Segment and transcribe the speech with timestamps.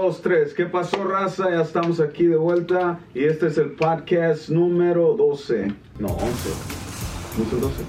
[0.00, 0.54] dos, tres.
[0.54, 1.50] ¿Qué pasó, raza?
[1.50, 3.00] Ya estamos aquí de vuelta.
[3.14, 5.68] Y este es el podcast número 12.
[5.98, 6.26] No, 11.
[7.38, 7.82] ¿No es el 12?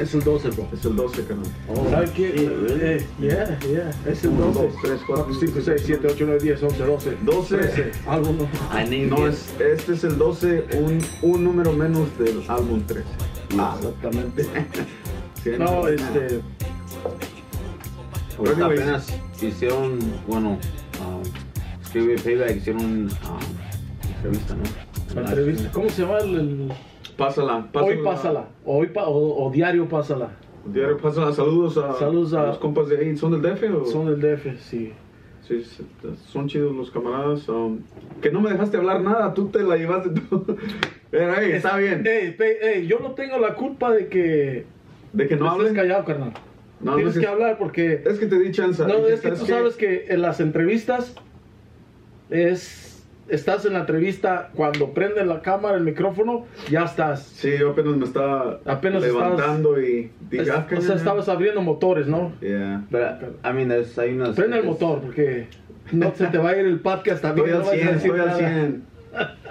[0.00, 0.68] Es el 12, bro.
[0.72, 1.46] Es el 12, canal.
[1.90, 2.32] ¿Sabes qué?
[2.36, 3.90] Eh, yeah, yeah.
[4.06, 4.60] Es el 1, 12.
[4.60, 7.16] 2, 3, 4, 5, 6, 7, 8, 9, 10, 11, 12.
[7.22, 7.56] 12.
[7.58, 7.92] 13.
[8.08, 8.44] Algo no.
[8.76, 9.34] I named No, it.
[9.34, 13.04] es, este es el 12, un, un número menos del álbum 13.
[13.58, 14.44] Ah, exactamente.
[15.44, 16.40] Sí, No, este.
[18.38, 18.80] Ahorita anyways.
[18.80, 19.06] apenas
[19.42, 20.58] hicieron, bueno,
[21.00, 21.22] um,
[21.84, 23.10] Stevie Payback hicieron una
[24.16, 24.62] entrevista, ¿no?
[25.20, 25.70] La entrevista.
[25.72, 26.34] ¿Cómo se llama el.
[26.34, 26.72] el-
[27.16, 27.86] Pásala, pásala.
[27.94, 28.48] Hoy pásala.
[28.64, 30.30] Hoy pa- o, o diario pásala.
[30.66, 31.32] Diario, pásala.
[31.32, 33.16] Saludos a, Saludos a- los compas de ahí.
[33.16, 33.86] ¿Son del DF o?
[33.86, 34.92] Son del DF, sí.
[35.46, 35.62] Sí,
[36.32, 37.48] son chidos los camaradas.
[37.50, 37.78] um,
[38.22, 40.44] que no me dejaste hablar nada, tú te la llevaste tú.
[41.10, 42.04] Pero, hey, está bien.
[42.04, 44.64] Ey, pe- ey, yo no tengo la culpa de que.
[45.12, 45.74] De que no hablen.
[45.74, 46.32] callado, carnal.
[46.84, 48.02] No, Tienes no, que es- hablar porque.
[48.04, 48.84] Es que te di chance.
[48.86, 51.14] No, es que ¿sabes tú sabes que en las entrevistas
[52.30, 52.82] es
[53.28, 57.22] estás en la entrevista cuando prende la cámara, el micrófono, ya estás.
[57.22, 61.62] Sí, yo apenas me estaba Apenas levantando y dije, Es- ah, o sea, estabas abriendo
[61.62, 62.32] motores, ¿no?
[62.40, 62.84] Yeah.
[62.90, 63.00] But,
[63.44, 64.36] I mean, there's, hay unas...
[64.36, 65.46] Prende el motor porque
[65.92, 67.48] no se te va a ir el podcast también.
[67.48, 68.38] Estoy al no vas a 100, decir estoy al nada.
[68.38, 68.82] 100.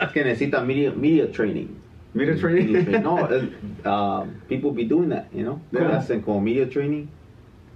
[0.01, 1.67] Es que necesita media, media training.
[2.13, 3.01] Media Media training.
[3.01, 3.15] No,
[3.85, 5.59] uh, people be doing that, you know?
[5.91, 7.07] Hacen como media training,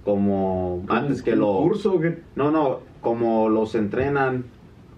[0.08, 1.58] como antes que ¿Un lo...
[1.58, 4.44] curso que No, no, como los entrenan,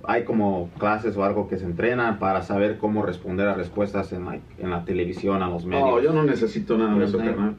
[0.04, 4.26] hay como clases o algo que se entrenan para saber cómo responder a respuestas en,
[4.26, 5.88] like, en la televisión, a los medios.
[5.88, 7.56] No, yo no necesito nada de eso, carnal.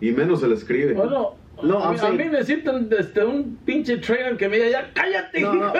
[0.00, 0.94] Y menos se le escribe.
[0.94, 5.42] Bueno, No, a, mí, a este, un pinche trainer que me diga ya cállate.
[5.42, 5.72] No, no.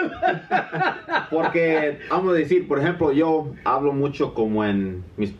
[1.31, 5.33] Porque, vamos a decir, por ejemplo, yo hablo mucho como en mis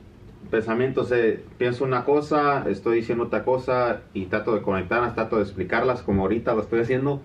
[0.50, 5.44] pensamientos, eh, pienso una cosa, estoy diciendo otra cosa y trato de conectarlas, trato de
[5.44, 7.22] explicarlas como ahorita lo estoy haciendo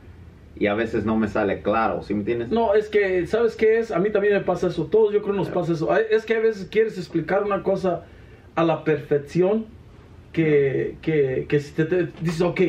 [0.57, 2.51] y a veces no me sale claro, ¿sí me entiendes?
[2.51, 3.91] No, es que, ¿sabes qué es?
[3.91, 4.85] A mí también me pasa eso.
[4.87, 5.97] Todos yo creo nos pasa eso.
[5.97, 8.05] Es que a veces quieres explicar una cosa
[8.55, 9.65] a la perfección
[10.33, 12.61] que, que, que si te, te- dices, ok,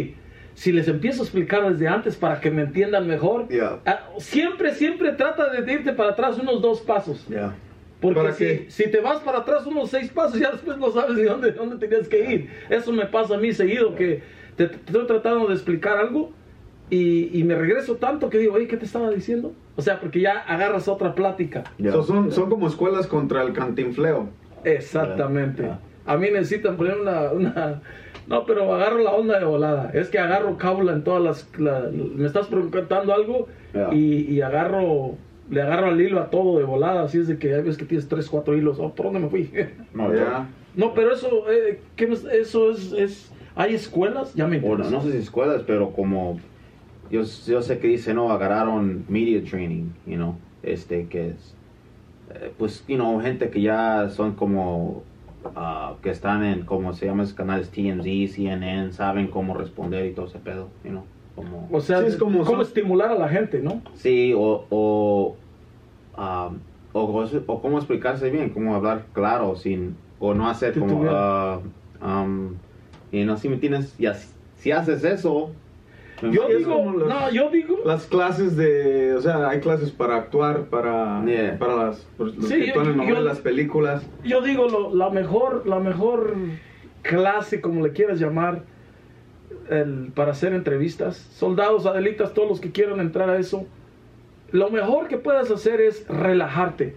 [0.54, 3.80] si les empiezo a explicar desde antes para que me entiendan mejor, Yeah.
[3.86, 7.26] ah, siempre, siempre trata de irte para atrás unos dos pasos.
[7.28, 7.54] Ya.
[8.04, 8.66] Porque ¿Para si, qué?
[8.68, 11.78] si te vas para atrás unos seis pasos, ya después no sabes de dónde, dónde
[11.78, 12.50] tenías que ir.
[12.70, 14.22] Eso me pasa a mí seguido, que
[14.56, 16.32] te, te estoy tratando de explicar algo
[16.90, 19.54] y, y me regreso tanto que digo, oye, ¿qué te estaba diciendo?
[19.76, 21.64] O sea, porque ya agarras otra plática.
[21.92, 24.28] So, son, son como escuelas contra el cantinfleo.
[24.64, 25.68] Exactamente.
[26.06, 27.82] A mí necesitan poner una, una...
[28.28, 29.92] No, pero agarro la onda de volada.
[29.94, 31.50] Es que agarro cábula en todas las...
[31.60, 33.48] la- me estás preguntando algo
[33.94, 35.16] y agarro...
[35.50, 37.04] Le agarro al hilo a todo de volada.
[37.04, 38.80] Así es de que hay veces que tienes tres, cuatro hilos.
[38.80, 39.52] Oh, ¿Por dónde me fui?
[39.94, 40.56] No, Ya.
[40.74, 44.34] No, pero eso, eh, ¿qué eso es, es, ¿hay escuelas?
[44.34, 46.40] Ya me yo- o no, sé si escuelas, pero como
[47.10, 51.60] yo, yo sé que dice, no, agarraron media training, you know, este que es,
[52.28, 55.12] eh, pues, you know, gente que ya son como,
[55.44, 60.16] ah, que están en, como se llaman esos canales TMZ, CNN, saben cómo responder y
[60.16, 61.68] todo ese pedo, you know, como...
[61.72, 63.82] O sea, Sí, es como cómo son- estimular a la gente, ¿no?
[63.96, 65.36] Sí, o, o,
[66.18, 66.58] um,
[66.94, 71.62] o, o cómo explicarse bien, cómo hablar claro, sin, o no hacer como, uh,
[72.06, 72.54] um,
[73.12, 75.50] y no, si me tienes, y así- si haces eso,
[76.22, 80.66] Yo digo, los- no, yo digo, Las clases de, o sea, hay clases para actuar,
[80.70, 81.58] para, Yeah.
[81.60, 84.04] para las, los Sí, que actúan en yo- novelas, películas.
[84.24, 86.36] yo digo lo- la mejor, la mejor
[87.02, 88.64] clase, como le quieras llamar,
[89.70, 93.66] el- para hacer entrevistas, soldados, adelitas, todos los que quieran entrar a eso,
[94.52, 96.96] lo mejor que puedes hacer es relajarte,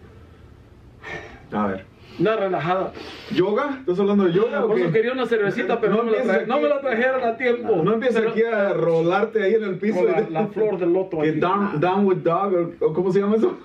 [1.52, 1.84] A ver.
[2.18, 2.92] una relajada.
[3.34, 3.76] ¿Yoga?
[3.80, 6.54] ¿Estás hablando de yoga Por eso quería una cervecita, pero no, me, la tra- no
[6.54, 7.82] aquí- me la trajeron a tiempo.
[7.82, 10.04] No empieces Pero- aquí a rolarte ahí en el piso.
[10.04, 11.18] La, la flor del loto.
[11.20, 11.40] Que aquí.
[11.40, 13.56] down, downward dog, o, ¿cómo se llama eso?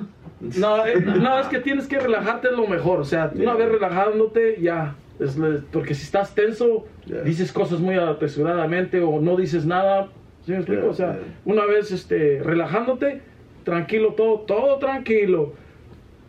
[0.57, 2.99] No, eh, no, es que tienes que relajarte es lo mejor.
[2.99, 4.95] O sea, una vez relajándote, ya.
[5.21, 5.37] Es
[5.71, 7.21] porque si estás tenso, Yeah.
[7.23, 10.09] dices cosas muy apresuradamente o no dices nada.
[10.45, 10.81] ¿Sí me explico?
[10.81, 13.21] Yeah, o sea, una vez este, relajándote,
[13.63, 15.53] tranquilo, todo, todo tranquilo,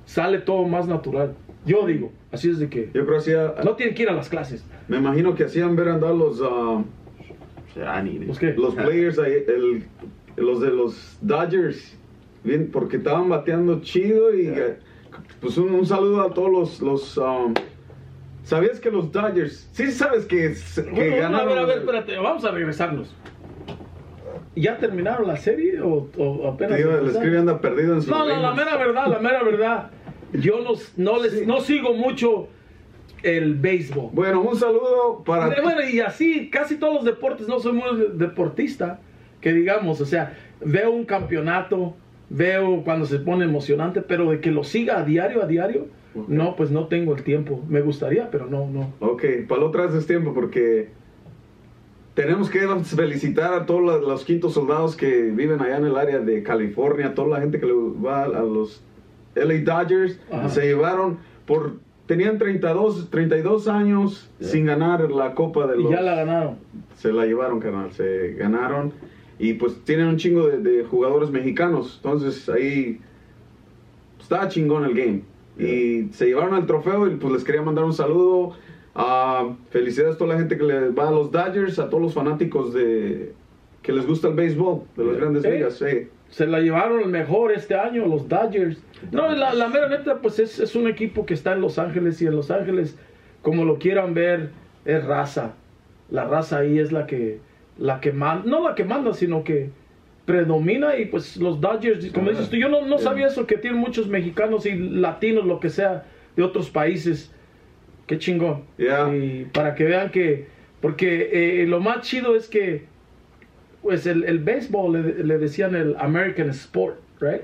[0.05, 1.35] sale todo más natural.
[1.65, 4.13] Yo digo, así es de que Yo creo que hacía, no tienen que ir a
[4.13, 4.65] las clases.
[4.89, 6.83] me imagino que hacían ver andar los, ah,
[8.05, 8.27] it.
[8.27, 8.53] ¿Los qué?
[8.55, 9.85] los players, ahí, el,
[10.37, 11.97] los de los Dodgers,
[12.45, 14.77] bien, porque estaban bateando chido y eh,
[15.41, 17.55] pues un, un saludo a todos los, los um,
[18.45, 21.41] ¿sabías que los Dodgers, sí sabes que, que Bueno, ganaron?
[21.41, 23.15] a ver, a ver, espérate, vamos a regresarnos.
[24.55, 26.77] ¿Ya terminaron la serie o, o apenas?
[26.77, 29.91] Digo, el escribe anda perdido en su No, no, la mera verdad, la mera verdad.
[30.33, 31.47] Yo no, no, les, Sí.
[31.47, 32.49] no sigo mucho
[33.23, 34.11] el béisbol.
[34.13, 38.09] Bueno, un saludo para Eh, Bueno, y así, casi todos los deportes, no soy muy
[38.15, 38.99] deportista,
[39.41, 41.97] que digamos, o sea, veo un campeonato
[42.35, 45.89] veo cuando se pone emocionante, pero de que lo siga a diario, a diario,
[46.29, 47.63] No, pues no tengo el tiempo.
[47.69, 48.93] Me gustaría, pero no, no.
[49.01, 50.91] Ok, para lo otro es tiempo porque
[52.15, 56.19] tenemos que felicitar a todos los, los quintos soldados que viven allá en el área
[56.21, 58.83] de California, toda la gente que va a los
[59.35, 60.19] LA Dodgers.
[60.31, 60.49] Ajá.
[60.49, 61.75] Se llevaron por...
[62.07, 64.49] Tenían 32, 32 años Yeah.
[64.49, 65.93] sin ganar la Copa de Y los...
[65.93, 66.57] ya la ganaron.
[66.97, 67.93] Se la llevaron, carnal.
[67.93, 68.93] Se ganaron.
[69.39, 72.01] Y pues tienen un chingo de, de jugadores mexicanos.
[72.03, 73.01] Entonces ahí
[74.21, 75.23] estaba chingón el game.
[75.59, 78.53] Y se llevaron al trofeo y pues les quería mandar un saludo.
[78.95, 82.15] Ah, felicidades a toda la gente que le va a los Dodgers, a todos los
[82.15, 83.33] fanáticos de
[83.83, 85.75] que les gusta el béisbol de las grandes ligas.
[85.75, 86.09] sí.
[86.29, 88.83] Se la llevaron el mejor este año, los Dodgers.
[89.11, 92.23] No, la, la mera neta, pues es, es un equipo que está en Los Ángeles
[92.23, 92.97] y en Los Ángeles,
[93.43, 94.51] como lo quieran ver,
[94.87, 95.53] es raza.
[96.11, 97.41] La raza ahí es la que,
[97.77, 99.71] la que manda, no la que manda, sino que
[100.33, 103.79] predomina y pues los Dodgers, como dices tú, yo no, no sabía eso, que tienen
[103.79, 106.05] muchos mexicanos y latinos, lo que sea,
[106.37, 107.31] de otros países.
[108.07, 108.63] Qué chingón.
[108.79, 109.15] Yeah.
[109.15, 110.47] Y para que vean que,
[110.81, 111.29] porque
[111.63, 112.87] eh, lo más chido es que
[113.83, 117.43] pues el, el béisbol le, le decían el American Sport, right?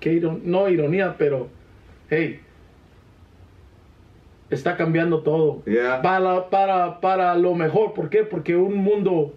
[0.00, 1.48] Que iron- no ironía, pero
[2.08, 2.40] hey,
[4.50, 5.62] está cambiando todo.
[5.66, 6.00] Yeah.
[6.02, 8.22] Para, para, para lo mejor, ¿por qué?
[8.24, 9.34] Porque un mundo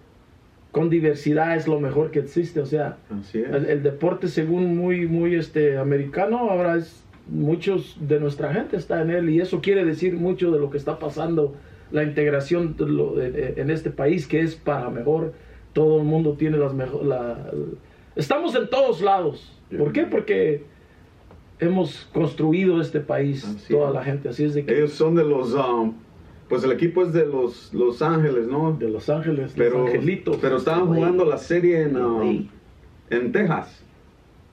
[0.76, 3.50] con diversidad es lo mejor que existe, o sea, Así es.
[3.50, 9.02] el, el deporte según muy, muy este, americano, ahora es, muchos de nuestra gente está
[9.02, 11.56] en él y eso quiere decir mucho de lo que está pasando,
[11.92, 15.32] la integración de lo- de- de- en este país que es para mejor,
[15.72, 17.08] todo el mundo tiene las mejores,
[18.18, 20.04] estamos en todos lados, ¿por qué?
[20.04, 20.66] Porque
[21.62, 23.94] hemos construido este país, Así toda es.
[23.94, 25.54] la gente, así es de que Ellos son de los...
[25.54, 25.94] um,
[26.50, 28.74] pues el equipo es de los Los Ángeles, ¿no?
[28.74, 30.38] de Los Ángeles, Pero, los angelitos.
[30.42, 31.00] pero estaban Güey.
[31.00, 32.48] jugando la serie en, um,
[33.10, 33.84] en Texas.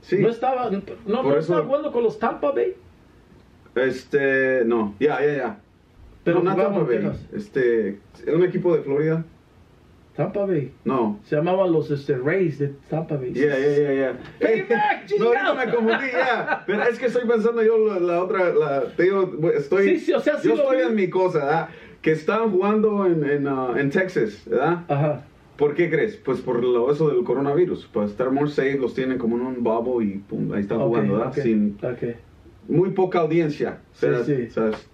[0.00, 0.18] Sí.
[0.18, 2.74] No estaba, no, no Por estaba jugando con los Tampa Bay,
[3.74, 5.60] Este, no, ya, ya, ya.
[6.24, 6.98] pero no, no jugaban Tampa Bay.
[7.02, 7.28] Texas.
[7.32, 9.24] Este, era un equipo de Florida.
[10.16, 10.72] Tampa Bay.
[10.84, 11.18] No.
[11.24, 13.32] Se llamaban los este, Rays de Tampa Bay.
[13.32, 14.18] Yeah, yeah, yeah, yeah.
[14.38, 16.62] Piggyback, no, ahorita me confundí, ya.
[16.66, 20.12] Pero es que estoy pensando yo la, la otra, la, te digo, estoy, Sí, sí,
[20.12, 20.82] o sea, sí yo estoy vi.
[20.82, 21.68] en mi cosa, ¿verdad?
[22.02, 24.84] Que estaban jugando en, en, ah, en Texas, ¿verdad?
[24.88, 25.24] Ajá.
[25.56, 26.16] ¿Por qué crees?
[26.16, 27.86] Pues por lo, eso del coronavirus.
[27.86, 30.86] Para estar more safe, los tienen como en un bubble y pum, ahí están Ok,
[30.88, 31.28] jugando, ¿verdad?
[31.28, 32.16] ok, Sin, ok.
[32.68, 33.78] muy poca audiencia.
[33.92, 34.26] Sí, ¿sabes?
[34.26, 34.50] sí.
[34.50, 34.88] ¿sabes?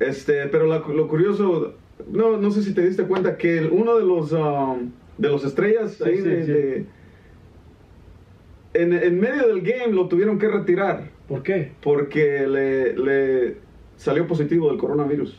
[0.00, 1.74] Este, pero la- lo curioso,
[2.10, 5.44] no, no sé si te diste cuenta que el- uno de los um, de los
[5.44, 6.52] estrellas Sí, ahí sí, de, sí.
[6.52, 6.86] de-
[8.74, 11.72] en, en medio del game lo tuvieron que retirar ¿Por qué?
[11.82, 13.56] porque le, le
[13.96, 15.38] salió positivo del coronavirus.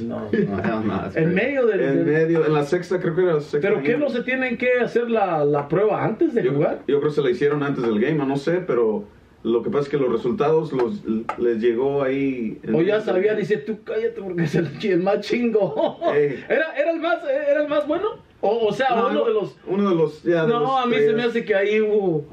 [0.00, 0.28] No.
[0.32, 1.80] No, no, en medio del...
[1.80, 3.68] En del- medio, en la sexta, creo que era la sexta.
[3.68, 6.82] ¿Pero qué no se tienen que hacer la, la prueba antes de yo, jugar?
[6.88, 9.04] yo creo que se la hicieron antes del game, no sé, pero
[9.44, 11.02] lo que pasa es que los resultados los,
[11.38, 12.60] les llegó ahí.
[12.72, 15.98] O ya sabían, dice, tú cállate porque es el, más chingo.
[16.14, 16.44] Ey.
[16.48, 18.16] ¿Era, era, el más, ¿Era el más bueno?
[18.40, 19.56] O, o sea, No, uno de los...
[19.66, 20.22] Uno de los.
[20.22, 22.24] ya, de los No, a mí se me hace que ahí hubo,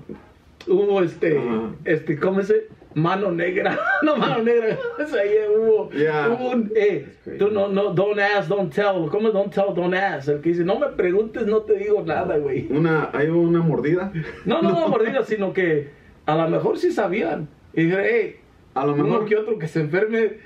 [0.68, 1.40] hubo este,
[1.84, 2.68] este, ¿cómo se?
[2.96, 6.30] Mano negra, no mano negra, o sea, ahí hubo, Yeah.
[6.30, 7.06] hubo un, eh,
[7.38, 10.30] tú no, no, don't ask, don't tell, ¿cómo don't tell, don't ask?
[10.30, 12.68] El que dice, no me preguntes, no te digo nada, güey.
[12.72, 14.14] Una, hay una mordida.
[14.46, 17.48] No, no, no, mordida, sino que a lo mejor sí sabían.
[17.74, 18.36] Y dije, hey,
[18.74, 19.26] A lo uno mejor.
[19.26, 20.38] que otro que se enferme,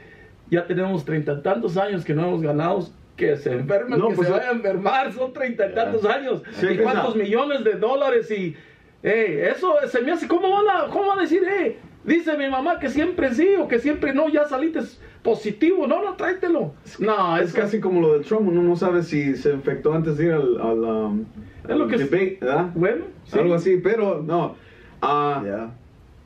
[0.49, 4.15] ya tenemos treinta y tantos años que no hemos ganado, que se enfermen, No, que
[4.15, 6.41] pues, se vaya a enfermar, son treinta y tantos años.
[6.53, 7.23] Sí, y cuántos no.
[7.23, 8.55] millones de dólares y,
[9.03, 12.49] hey, eso se me hace, ¿cómo van a, cómo van a decir, hey, dice mi
[12.49, 14.79] mamá que siempre sí o que siempre no, ya saliste
[15.21, 16.73] positivo, no, no, tráetelo.
[16.97, 20.25] No, Es casi como lo del Trump, uno no sabe si se infectó antes de
[20.27, 21.25] ir al, al, um,
[21.67, 22.69] Es lo al que es- debate, ¿verdad?
[22.73, 23.37] Bueno, sí.
[23.37, 24.55] Algo así, pero no.
[25.01, 25.71] Ah, Yeah.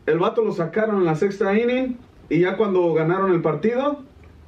[0.05, 1.98] El vato lo sacaron en la sexta inning
[2.29, 4.00] y ya cuando ganaron el partido,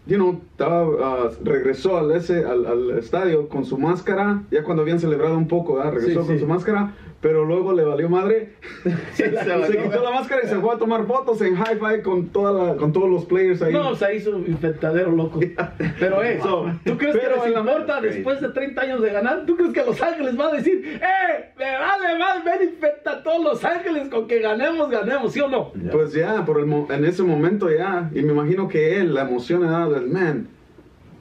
[0.06, 4.84] you know, estaba, ah, regresó al, ese, al, al estadio con su máscara, ya cuando
[4.84, 5.94] habían celebrado un poco, ¿verdad?
[5.94, 6.42] regresó Sí, con sí.
[6.42, 6.94] su máscara,
[7.26, 8.50] pero luego le valió madre.
[9.14, 12.28] Se la- se quitó la máscara y se fue a tomar fotos en hi-fi con,
[12.28, 13.74] toda la, con todos los players ahí.
[13.74, 15.40] No, se hizo un infectadero loco.
[16.00, 19.02] Pero, eh, So, ¿tú crees que pero les en la- importa después de 30 años
[19.02, 19.44] de ganar?
[19.48, 23.24] ¿Tú crees que Los Ángeles va a decir, eh, me vale más, ven infecta a
[23.24, 25.74] todos Los Ángeles con que ganemos, ganemos, ¿sí o no?
[25.74, 25.92] Yeah.
[25.92, 29.22] Pues ya, por el mo- en ese momento ya, y me imagino que él, la
[29.24, 30.48] emoción era del man.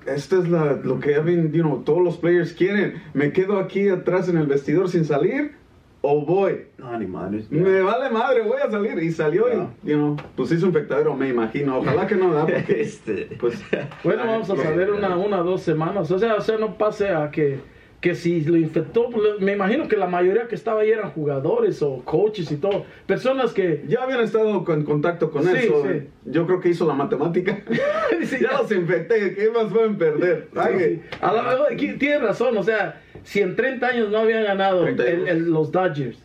[0.04, 3.00] Esto es la, lo que you know, todos los players quieren.
[3.14, 5.63] ¿Me quedo aquí atrás en el vestidor sin salir
[6.06, 6.66] o voy?
[6.78, 7.50] No, ni madres.
[7.50, 9.02] Me vale madre, voy a salir.
[9.02, 9.70] Y salió Ya.
[9.84, 11.78] y, you know, pues hizo un infectadero, me imagino.
[11.78, 13.28] Ojalá que no da, porque, este.
[13.40, 13.62] pues...
[14.02, 16.11] Bueno, vamos a saber una, una, dos semanas.
[16.11, 17.58] O sea, o sea, no pase a que,
[18.02, 19.08] que si lo infectó,
[19.40, 23.52] me imagino que la mayoría que estaba ahí eran jugadores o coaches y todo, personas
[23.54, 23.84] que...
[23.88, 25.84] Ya habían estado en contacto con Sí, eso.
[25.90, 26.06] sí.
[26.26, 27.58] Yo creo que hizo la matemática.
[28.25, 28.58] Sí, ya ya.
[28.62, 30.49] los infecté, ¿qué más pueden perder?
[30.56, 31.18] Ay, Sí, sí.
[31.20, 35.04] A mejor aquí tienes razón, o sea, si en 30 años no habían ganado 30
[35.09, 36.19] el- el- los Dodgers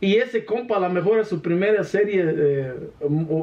[0.00, 2.72] y ese compa a lo mejor es su primera serie eh,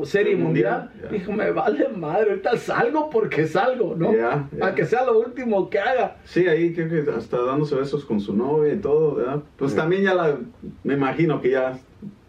[0.04, 1.10] serie mundial, Mundial, ya.
[1.10, 4.14] dijo, me vale madre, ahorita salgo porque salgo, ¿no?
[4.16, 4.68] Ya, ya.
[4.68, 6.18] A que sea lo último que haga.
[6.24, 9.40] Sí, ahí creo que hasta dándose besos con su novia y todo, ¿verdad?
[9.58, 10.38] Pues también ya la,
[10.84, 11.80] me imagino que ya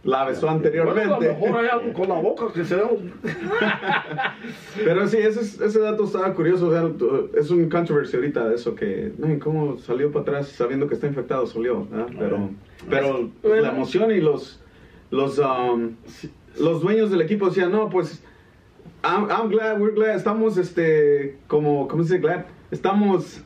[0.04, 1.08] la besó anteriormente.
[1.08, 2.76] Bueno, a lo mejor hay algo con la boca que se
[4.84, 6.68] Pero sí, ese, es- ese dato estaba curioso.
[6.68, 6.90] o sea,
[7.38, 11.06] es un controversy ahorita de eso que, "Ay, ¿cómo salió para atrás sabiendo que está
[11.06, 11.46] infectado?
[11.46, 12.06] Salió, ¿verdad?
[12.18, 12.50] Pero,
[12.90, 13.62] pero Bueno.
[13.62, 14.60] la emoción y los,
[15.10, 15.92] los, um,
[16.58, 18.22] los dueños del equipo decían, no, pues,
[19.04, 22.44] I'm, I'm glad, we're glad, estamos, este, como, ¿cómo se dice glad?
[22.70, 23.40] Estamos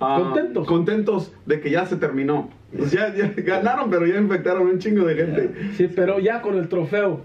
[0.00, 0.66] ah, Contentos.
[0.66, 2.50] contentos de que ya se terminó.
[2.76, 5.50] Pues ya, ya ganaron, pero ya infectaron un chingo de gente.
[5.76, 7.20] Sí, pero ya con el trofeo.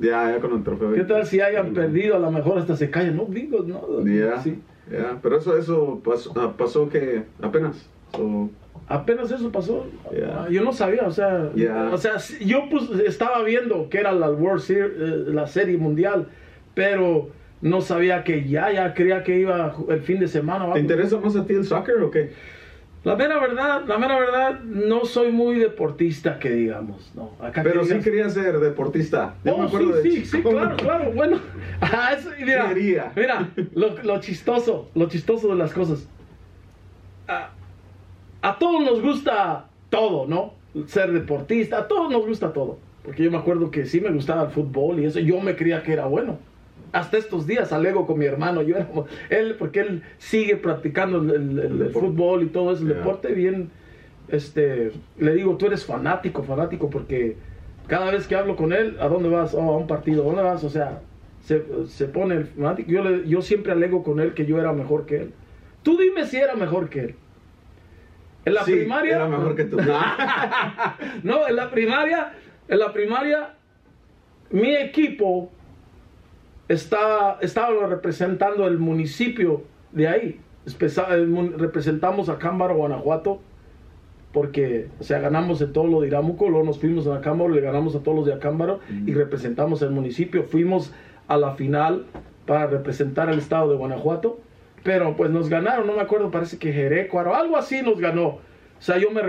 [0.00, 0.92] Ya, ya con el trofeo.
[0.94, 2.16] ¿Qué tal si hayan perdido?
[2.16, 3.16] A lo mejor hasta se callan.
[3.16, 4.04] No digo, no.
[4.06, 4.58] Ya, Sí.
[4.90, 7.88] ya, pero eso, eso pasó, ah, pasó que apenas.
[8.16, 8.48] So,
[8.86, 9.86] Apenas eso pasó.
[10.12, 10.44] Yeah.
[10.44, 11.90] Ah, Yo no sabía, o sea, Yeah.
[11.92, 12.12] o sea,
[12.44, 16.28] yo pues estaba viendo que era la World Series, eh, la serie mundial,
[16.74, 17.30] pero
[17.62, 20.70] no sabía que ya, ya creía que iba el fin de semana.
[20.74, 22.32] ¿Te interesa más a ti el soccer o qué?
[23.04, 27.32] La mera verdad, la mera verdad, no soy muy deportista que digamos, no.
[27.38, 29.34] Acá que Pero sí quería ser deportista.
[29.44, 31.38] Yo Oh, me acuerdo sí, de sí, sí, claro, claro, bueno.
[31.82, 33.12] Ah, eso, mira, Quería.
[33.14, 36.08] mira, lo, lo chistoso, lo chistoso de las cosas.
[37.28, 37.50] A,
[38.42, 40.54] a todos nos gusta todo, ¿no?
[40.86, 42.78] Ser deportista, a todos nos gusta todo.
[43.02, 45.82] Porque yo me acuerdo que sí me gustaba el fútbol y eso, yo me creía
[45.82, 46.38] que era bueno.
[46.94, 48.88] Hasta estos días alego con mi hermano, yo era
[49.28, 52.08] él, porque él sigue practicando el, el- el- el deporte.
[52.08, 53.68] fútbol y todo ese deporte bien,
[54.28, 57.36] este, le digo, tú eres fanático, fanático, porque
[57.88, 59.54] cada vez que hablo con él, ¿a dónde vas?
[59.54, 60.62] Oh, a un partido, ¿a dónde vas?
[60.62, 61.00] O sea,
[61.42, 62.88] se, se pone el fanático.
[62.90, 65.32] Yo, le- yo siempre alego con él que yo era mejor que él.
[65.82, 67.14] Tú dime si era mejor que él.
[68.44, 69.16] En la Sí, primaria.
[69.16, 69.78] Era mejor que tú.
[71.24, 72.32] No, en la primaria,
[72.68, 73.48] en la primaria,
[74.50, 75.50] mi equipo
[76.68, 80.40] estaba, estaba representando el municipio de ahí.
[81.56, 83.40] Representamos a Cámbaro, Guanajuato,
[84.32, 87.60] porque, o sea, ganamos en todo lo de Iramuco, luego nos fuimos a Acámbaro, le
[87.60, 90.44] ganamos a todos los de Acámbaro y representamos el municipio.
[90.44, 90.92] Fuimos
[91.28, 92.06] a la final
[92.46, 94.40] para representar al estado de Guanajuato,
[94.82, 98.26] pero pues nos ganaron, no me acuerdo, parece que Jerecuaro, algo así nos ganó.
[98.26, 98.40] O
[98.80, 99.22] sea, yo me,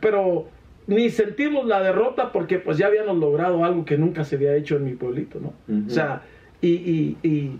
[0.00, 0.46] pero
[0.86, 4.76] ni sentimos la derrota porque pues ya habíamos logrado algo que nunca se había hecho
[4.76, 5.52] en mi pueblito, ¿no?
[5.86, 6.22] O sea,
[6.62, 7.58] y, y, y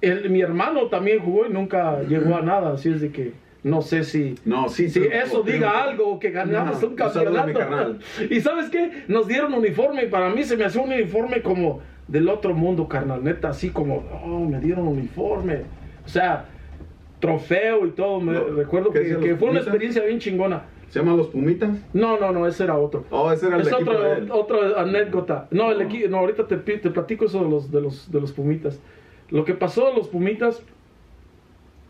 [0.00, 3.32] él- mi hermano también jugó y nunca llegó a nada, así es de que
[3.62, 4.34] no sé si...
[4.46, 7.96] No, sí, Si pero- eso pero- diga algo, que ganamos No, un campeonato.
[8.30, 11.80] Y sabes qué, nos dieron uniforme y para mí se me hacía un uniforme como
[12.08, 15.58] del otro mundo, carnal, neta, así como, oh, me dieron uniforme.
[16.04, 16.46] O sea,
[17.20, 20.62] trofeo y todo, me No, recuerdo ¿qué que, que fue una experiencia bien chingona.
[20.90, 21.70] ¿Se llaman los Pumitas?
[21.92, 23.04] No, no, no, ese era otro.
[23.10, 24.30] Oh, ese era el Es equipo otra, de él.
[24.30, 25.48] otra anécdota.
[25.52, 28.32] No, el equipo, no, ahorita te, te platico eso de los, de los, de los
[28.32, 28.80] Pumitas.
[29.30, 30.62] Lo que pasó de los Pumitas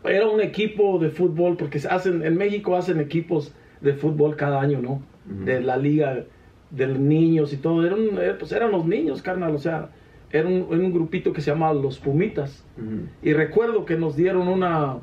[0.03, 4.61] era un equipo de fútbol, porque se hacen, en México hacen equipos de fútbol cada
[4.61, 5.01] año, ¿no?
[5.29, 5.45] Ujú.
[5.45, 6.23] De la liga
[6.69, 7.85] de los niños y todo.
[7.85, 9.89] Eran, eh, pues eran los niños, carnal, o sea,
[10.31, 12.63] era un, era un grupito que se llamaba Los Pumitas.
[12.77, 13.07] Ujú.
[13.23, 14.97] Y recuerdo que nos dieron una,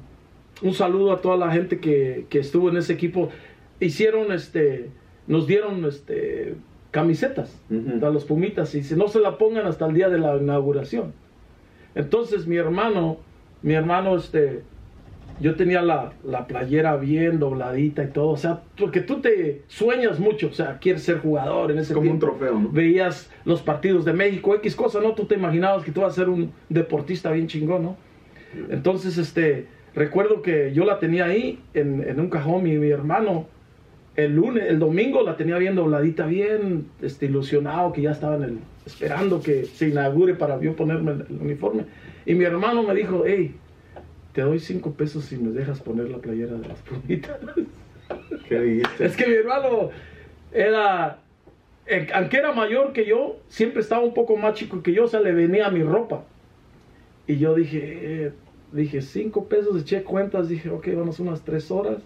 [0.62, 3.28] un saludo a toda la gente que, que estuvo en ese equipo.
[3.80, 4.90] Hicieron este,
[5.26, 6.54] nos dieron este,
[6.90, 8.04] camisetas Ujú.
[8.04, 11.12] a los Pumitas y si no se la pongan hasta el día de la inauguración.
[11.94, 13.18] Entonces mi hermano,
[13.62, 14.62] mi hermano, este,
[15.40, 20.18] yo tenía la, la playera bien dobladita y todo, o sea, porque tú te sueñas
[20.18, 22.70] mucho, o sea, quieres ser jugador en ese Como un trofeo, ¿no?
[22.70, 25.12] Veías los partidos de México, X cosa, ¿no?
[25.12, 27.96] Tú te imaginabas que tú vas a ser un deportista bien chingón, ¿no?
[28.70, 33.46] Entonces, este, recuerdo que yo la tenía ahí en, en un cajón, mi, mi hermano,
[34.18, 38.42] el lunes, el domingo la tenía bien dobladita, bien este, ilusionado, que ya estaba en
[38.42, 41.84] el, esperando que se inaugure para yo ponerme el, el uniforme.
[42.26, 43.54] Y mi hermano me dijo, hey,
[44.32, 47.38] te doy cinco pesos si me dejas poner la playera de las pumitas.
[48.48, 49.06] ¿Qué dijiste?
[49.06, 49.90] Es que mi hermano
[50.50, 51.20] era,
[51.86, 55.08] eh, aunque era mayor que yo, siempre estaba un poco más chico que yo, o
[55.08, 56.24] sea, le venía mi ropa.
[57.28, 58.32] Y yo dije, eh,
[58.72, 61.98] dije, cinco pesos, eché cuentas, dije, ok, vamos unas tres horas.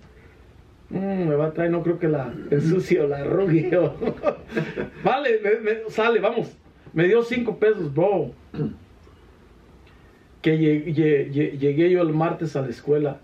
[0.92, 3.70] Mm, me va a traer, no creo que la ensucie o la arrugue.
[5.04, 6.56] vale, me- sale, vamos.
[6.92, 8.30] Me dio cinco pesos, bro.
[10.42, 13.20] Que lle- lle- lle- llegué yo el martes a la escuela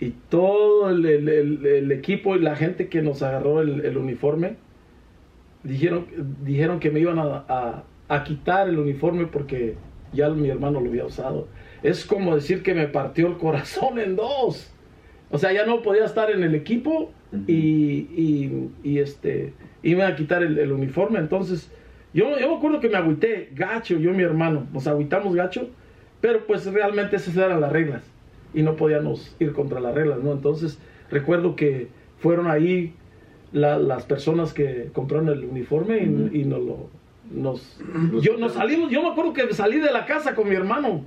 [0.00, 4.56] y todo el, equipo y la gente que nos agarró el, el uniforme
[5.62, 6.06] dijeron,
[6.42, 9.76] dijeron que me iban a, a- a quitar el uniforme porque
[10.12, 11.46] ya mi hermano lo había usado.
[11.82, 14.70] Es como decir que me partió el corazón en dos.
[15.30, 17.12] O sea, ya no podía estar en el equipo
[17.46, 21.18] y, y, y, este, iban a quitar el, el uniforme.
[21.20, 21.70] Entonces,
[22.12, 25.68] yo, yo me acuerdo que me agüité gacho, yo y mi hermano, nos agüitamos gacho,
[26.20, 28.02] pero pues realmente esas eran las reglas
[28.52, 30.32] y no podíamos ir contra las reglas, ¿no?
[30.32, 30.78] Entonces,
[31.10, 31.86] recuerdo que
[32.18, 32.94] fueron ahí
[33.52, 36.36] la- las personas que compraron el uniforme y, Ujú.
[36.36, 37.00] y nos lo...
[37.32, 37.78] Nos,
[38.22, 41.04] yo, nos salimos, yo me acuerdo que salí de la casa con mi hermano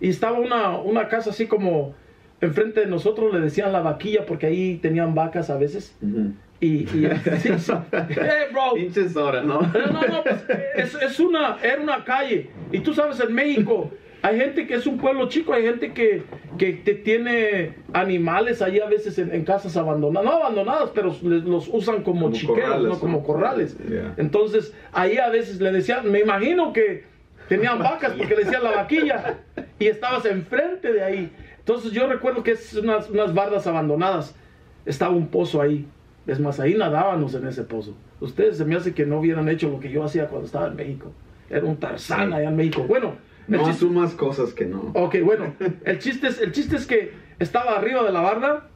[0.00, 1.94] y estaba una, una casa así como
[2.40, 5.96] enfrente de nosotros, le decían la vaquilla porque ahí tenían vacas a veces.
[6.02, 6.32] Ujú.
[6.60, 6.86] Y, y
[7.42, 7.72] sí, sí.
[7.92, 9.60] Hey, bro, Pinches horas, ¿no?
[9.60, 12.48] no, no, no, pues, es, es una, era una calle.
[12.72, 13.90] Y tú sabes, en México
[14.22, 16.22] hay gente que es un pueblo chico, hay gente que,
[16.58, 21.44] que te tiene animales ahí a veces en, en casas abandonadas, no abandonadas, pero les-
[21.44, 22.98] los usan como, Como chiqueros, corrales, ¿no?
[22.98, 23.76] como corrales.
[23.88, 24.14] Yeah.
[24.16, 27.04] Entonces, ahí a veces le decían, me imagino que
[27.48, 29.38] tenían vacas porque le decían la vaquilla
[29.78, 31.30] y estabas enfrente de ahí.
[31.66, 34.36] Entonces yo recuerdo que es unas, unas bardas abandonadas.
[34.84, 35.84] Estaba un pozo ahí.
[36.28, 37.96] Es más, ahí nadábamos en ese pozo.
[38.20, 40.76] Ustedes se me hace que no hubieran hecho lo que yo hacía cuando estaba en
[40.76, 41.10] México.
[41.50, 42.84] Era un tarzán allá en México.
[42.86, 43.14] Bueno,
[43.48, 44.92] No chiste- asumas cosas que no.
[44.94, 45.54] Ok, bueno,
[45.84, 48.68] el chiste, es, el chiste es que estaba arriba de la barda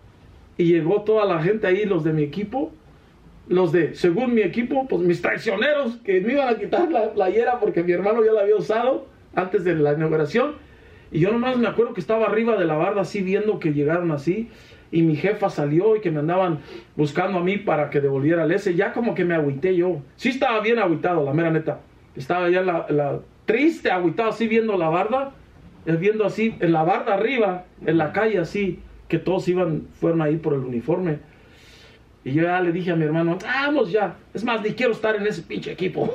[0.56, 2.72] y llegó toda la gente ahí, los de mi equipo,
[3.46, 7.60] los de, según mi equipo, pues mis traicioneros que me iban a quitar la playera
[7.60, 9.06] porque mi hermano ya la había usado
[9.36, 10.54] antes de la inauguración.
[11.12, 14.12] Y yo nomás me acuerdo que estaba arriba de la barda así viendo que llegaron
[14.12, 14.48] así.
[14.92, 16.58] Y mi jefa salió y que me andaban
[16.96, 18.74] buscando a mí para que devolviera el S.
[18.74, 20.00] Ya como que me agüité yo.
[20.16, 21.80] Sí estaba bien agüitado, la mera neta.
[22.16, 25.32] Estaba ya la, la triste, agüitado así viendo la barda.
[25.86, 30.22] eh, Viendo así, en la barda arriba, en la calle así, que todos iban, fueron
[30.22, 31.18] ahí por el uniforme.
[32.24, 34.16] Y yo ya le dije a mi hermano, vamos ya.
[34.34, 36.12] Es más, ni quiero estar en ese pinche equipo.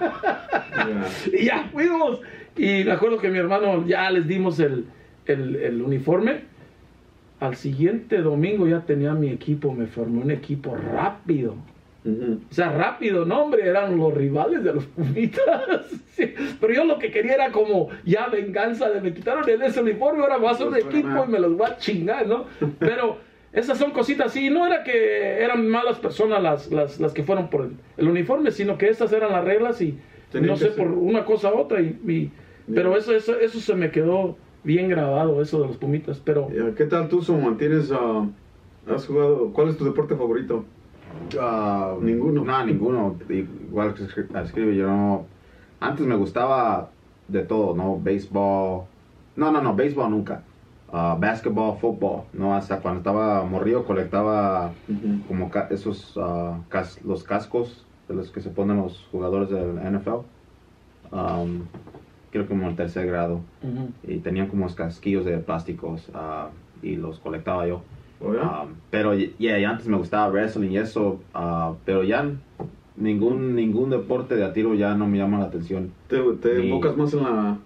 [0.00, 1.06] Yeah.
[1.32, 2.20] Y ya fuimos.
[2.56, 4.84] Y me acuerdo que mi hermano ya les dimos el,
[5.26, 6.42] el- el uniforme.
[7.40, 11.56] Al siguiente domingo ya tenía mi equipo, me formé un equipo rápido.
[12.06, 15.44] O sea, rápido, no, hombre, eran los rivales de los Pumitas.
[16.14, 19.80] Sí, Pero yo lo que quería era como ya venganza de me quitaron el ese
[19.80, 22.44] uniforme, ahora voy a hacer un equipo y me los voy a chingar, ¿no?
[22.78, 23.18] Pero
[23.52, 24.48] esas son cositas así.
[24.48, 28.52] No era que eran malas personas las, las, las que fueron por el, el uniforme,
[28.52, 29.98] sino que esas eran las reglas y
[30.34, 30.76] no sé, ser.
[30.76, 31.80] por una cosa u otra.
[31.80, 32.30] Y, y-
[32.66, 36.20] pero eso, eso, eso se me quedó bien grabado, eso de los Pumitas.
[36.20, 37.56] Pero Yeah, ¿Qué tal tú, Soman?
[37.56, 38.30] ¿Tienes, ah,
[38.86, 40.72] has jugado, cuál es tu deporte favorito?
[41.38, 42.44] Ah, Ninguno.
[42.44, 43.18] No, ninguno.
[43.28, 45.28] Igual que escri- escribe, yo no.
[45.80, 46.96] Antes me gustaba
[47.26, 48.00] de todo, ¿no?
[48.00, 48.88] Béisbol.
[49.36, 50.48] No, no, no, béisbol nunca.
[50.86, 52.28] Ah, basketball, fútbol.
[52.32, 54.80] No, hasta cuando estaba morrido colectaba
[55.26, 59.78] como ca- esos ah, cas- los cascos de los que se ponen los jugadores del
[59.78, 60.26] NFL.
[61.10, 61.70] Um,
[62.34, 63.42] creo que como el tercer grado.
[64.02, 66.48] Y tenían como casquillos de plásticos ah,
[66.82, 67.82] y los colectaba yo.
[68.20, 68.30] ¿Oh?
[68.30, 72.28] Um, pero ya y antes me gustaba wrestling y eso, ah, pero ya
[72.96, 75.92] ningún ningún deporte de a tiro ya no me llama la atención.
[76.08, 77.58] ¿Te, te enfocas más en la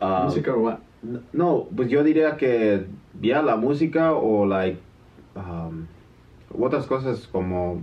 [0.00, 0.78] Ah, música o what?
[1.32, 2.86] No, pues yo diría que
[3.20, 4.80] ya la música o like
[5.36, 5.86] um,
[6.60, 7.80] otras cosas como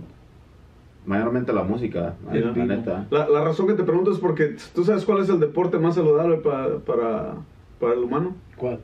[1.06, 3.06] mayormente la música, la, El la neta.
[3.10, 5.94] La, la razón que te pregunto es porque tú sabes cuál es el deporte más
[5.94, 7.34] saludable pa- para,
[7.80, 8.34] para el humano.
[8.56, 8.80] ¿Cuál?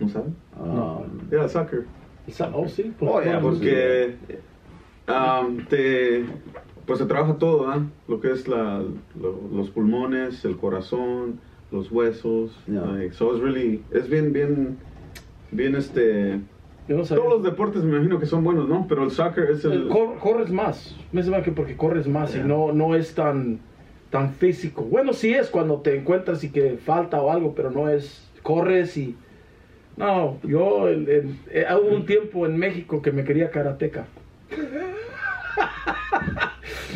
[0.00, 0.32] ¿No sabes?
[0.60, 1.86] Um, Yeah, soccer.
[2.52, 2.92] Oh, sí.
[3.00, 3.42] Oh, ya, ¿cuál?
[3.42, 4.16] pues, Porque
[5.08, 6.24] um, te,
[6.86, 7.84] pues se trabaja todo, ¿ah?
[8.08, 8.82] Lo que es la,
[9.20, 11.38] lo- los pulmones, el corazón,
[11.70, 12.50] los huesos.
[12.66, 12.84] Yeah.
[12.86, 14.78] like, so it's really, es bien, bien,
[15.52, 16.40] bien este...
[16.88, 17.22] Yo no sabía.
[17.24, 18.86] Todos los deportes me imagino que son buenos, ¿no?
[18.88, 19.88] Pero el soccer es el...
[19.88, 20.94] Cor- corres más.
[21.12, 23.60] Me se que porque corres más y no, no es tan,
[24.10, 24.82] tan físico.
[24.82, 28.28] Bueno, sí es cuando te encuentras y que falta o algo, pero no es.
[28.42, 29.16] Corres y.
[29.96, 34.06] No, yo el- el- eh, hubo un tiempo en México que me quería karateca.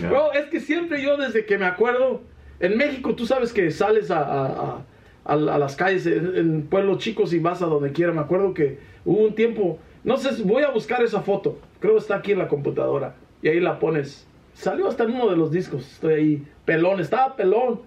[0.00, 0.10] yeah.
[0.10, 2.20] Bro, es que siempre yo desde que me acuerdo,
[2.60, 4.82] en México tú sabes que sales a, a- a-
[5.28, 8.12] a- a las calles, en, en pueblos chicos y vas a donde quiera.
[8.12, 12.00] Me acuerdo que hubo un tiempo, no sé, voy a buscar esa foto, creo que
[12.00, 14.26] está aquí en la computadora y ahí la pones.
[14.54, 17.80] Salió hasta en uno de los discos, estoy ahí, pelón, estaba pelón.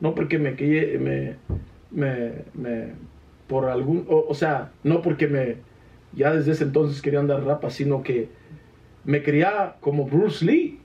[0.00, 1.36] No porque me quedé, me,
[1.90, 2.92] me, me,
[3.48, 5.56] por algún, o, o sea, no porque me,
[6.12, 8.28] ya desde ese entonces quería andar rapa, sino que
[9.04, 10.80] me quería como Bruce Lee,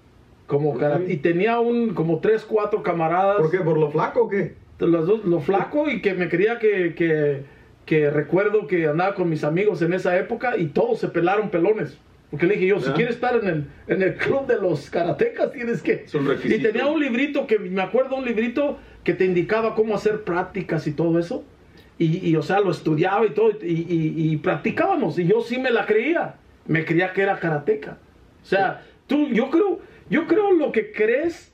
[0.47, 3.59] como y tenía un como tres, cuatro camaradas, ¿Por qué?
[3.59, 4.55] ¿Por lo flaco o qué?
[4.79, 7.41] Los dos, lo flaco y que me quería que, que,
[7.85, 11.97] que recuerdo que andaba con mis amigos en esa época y todos se pelaron pelones.
[12.31, 15.51] Porque le dije yo, si quieres estar en el, en el club de los karatecas,
[15.51, 16.03] tienes que...
[16.05, 19.95] Es un Y tenía un librito que, me acuerdo un librito que te indicaba cómo
[19.95, 21.43] hacer prácticas y todo eso.
[21.97, 25.17] Y, y, o sea, lo estudiaba y todo, y, y- y practicábamos.
[25.17, 26.35] Y yo sí me la creía.
[26.67, 27.97] Me creía que era karateca.
[28.43, 31.51] O sea, tú, yo creo, yo creo lo que crees,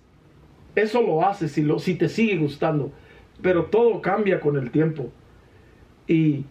[0.75, 2.91] eso lo haces si, lo, si te sigue gustando.
[3.45, 5.12] Pero todo cambia con el tiempo.
[6.08, 6.45] Y,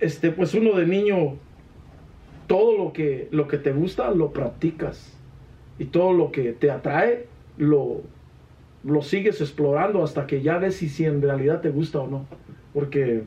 [0.00, 1.36] este, pues uno de niño,
[2.48, 5.16] todo lo que, lo que te gusta, lo practicas.
[5.78, 8.00] Y todo lo que te atrae, lo,
[8.82, 12.26] lo sigues explorando hasta que ya ves si, si en realidad te gusta o no.
[12.74, 13.22] Porque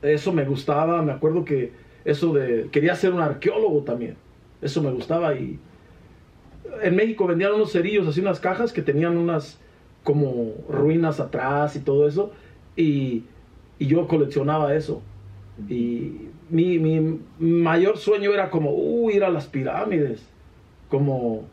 [0.00, 1.72] eso me gustaba, me acuerdo que
[2.06, 4.16] eso de, quería ser un arqueólogo también.
[4.62, 5.58] Eso me gustaba y
[6.82, 9.60] en México vendían unos cerillos, así unas cajas que tenían unas
[10.06, 12.30] como ruinas atrás y todo eso.
[12.76, 13.24] Y,
[13.80, 15.02] y yo coleccionaba eso.
[15.68, 20.22] Y mi, mi mayor sueño era como uh, ir a las pirámides,
[20.88, 21.44] como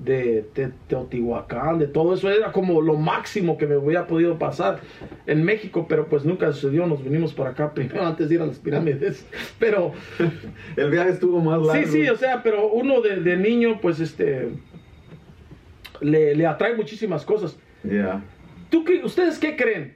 [0.00, 2.28] de, Te- Teotihuacán, de todo eso.
[2.28, 4.80] Era como lo máximo que me hubiera podido pasar
[5.26, 6.86] en México, pero pues nunca sucedió.
[6.88, 9.24] Nos vinimos para acá primero antes de ir a las pirámides.
[9.60, 9.92] Pero
[10.76, 11.86] El viaje estuvo más largo.
[11.86, 14.48] Sí, sí, o sea, pero uno de, de niño, pues, este,
[16.00, 17.56] le, le atrae muchísimas cosas.
[17.84, 18.22] Yeah.
[18.70, 19.94] ¿Tú qué, ¿Ustedes qué creen?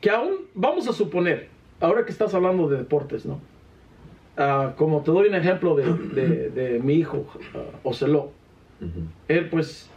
[0.00, 1.48] Que aún, vamos a suponer,
[1.80, 3.40] ahora que estás hablando de deportes, ¿no?
[4.36, 8.30] Ah, como te doy un ejemplo de, de- de mi hijo, ah, Ocelot.
[9.28, 9.88] Él, pues,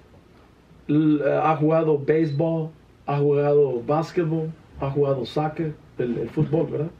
[0.87, 2.69] l- ha jugado béisbol,
[3.07, 6.91] ha jugado básquetbol, ha jugado soccer, el, el fútbol, ¿verdad?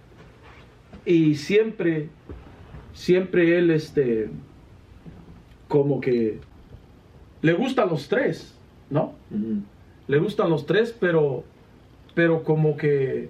[1.06, 2.10] Y siempre,
[2.94, 4.30] siempre él, este,
[5.68, 6.40] como que
[7.44, 8.55] le gustan los tres,
[8.90, 9.14] ¿no?
[10.08, 11.44] Le gustan los tres, pero,
[12.14, 13.30] pero como que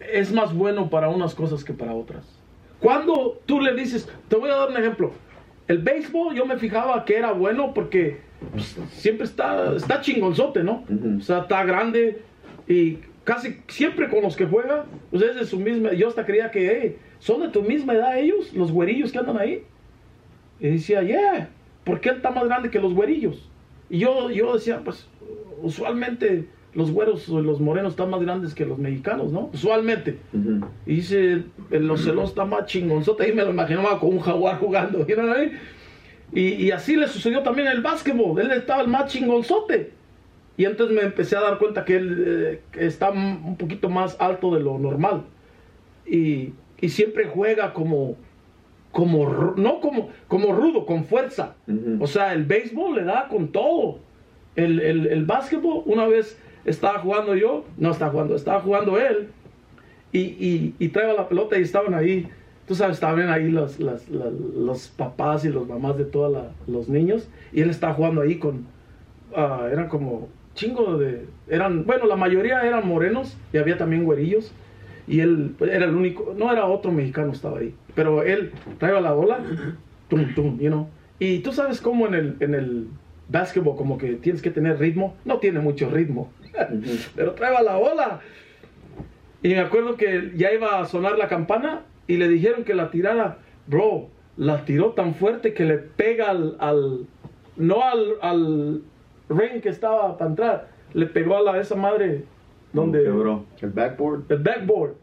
[0.00, 2.24] es más bueno para unas cosas que para otras.
[2.80, 5.12] Cuando tú le dices, te voy a dar un ejemplo.
[5.68, 8.20] El béisbol yo me fijaba que era bueno porque
[8.50, 10.84] pues, siempre está, está chingonzote, ¿no?
[11.18, 12.22] O sea, está grande
[12.66, 16.50] y casi siempre con los que juega, pues es de su misma, yo hasta creía
[16.50, 19.62] que hey, son de tu misma edad ellos, los güerillos que andan ahí.
[20.58, 21.48] Y decía, yeah,
[21.84, 23.48] ¿por qué él está más grande que los güerillos?
[23.92, 25.06] Y yo, yo decía, pues
[25.60, 29.50] usualmente los güeros o los morenos están más grandes que los mexicanos, ¿no?
[29.52, 30.18] Usualmente.
[30.86, 33.24] Y dice, el ocelot está más chingonzote.
[33.24, 35.06] Ahí me lo imaginaba con un jaguar jugando.
[35.06, 35.58] ¿you know what I mean?
[36.32, 38.40] Y, y así le sucedió también el básquetbol.
[38.40, 39.92] Él estaba el más chingonzote.
[40.56, 44.54] Y entonces me empecé a dar cuenta que él eh, está un poquito más alto
[44.54, 45.24] de lo normal.
[46.06, 48.16] Y, y siempre juega como,
[48.92, 51.54] como, no como, como rudo, con fuerza.
[52.00, 53.98] O sea, el béisbol le da con todo.
[54.54, 59.28] El, el, el básquetbol, una vez estaba jugando yo, no estaba jugando, estaba jugando él.
[60.12, 62.28] Y, y, y traía la pelota y estaban ahí,
[62.68, 67.28] tú sabes, estaban ahí los, la- los papás y los mamás de todos los niños.
[67.52, 68.66] Y él estaba jugando ahí con,
[69.34, 74.52] ah, eran como chingo de, eran, bueno, la mayoría eran morenos y había también güerillos.
[75.06, 79.00] Y él pues, era el único, no era otro mexicano estaba ahí, pero él traía
[79.00, 79.40] la bola,
[80.08, 80.88] tum, tum, you know.
[81.18, 82.86] Y tú sabes cómo en el, en el
[83.28, 86.30] básquetbol como que tienes que tener ritmo, no tiene mucho ritmo,
[87.16, 88.20] pero traía la bola.
[89.42, 92.90] Y me acuerdo que ya iba a sonar la campana y le dijeron que la
[92.90, 97.06] tirara, bro, la tiró tan fuerte que le pega al, al-
[97.56, 98.82] no al, al
[99.28, 102.24] ring que estaba para entrar, le pegó a la esa madre
[102.72, 103.44] donde Quebró.
[103.60, 104.24] El backboard.
[104.30, 104.94] el backboard.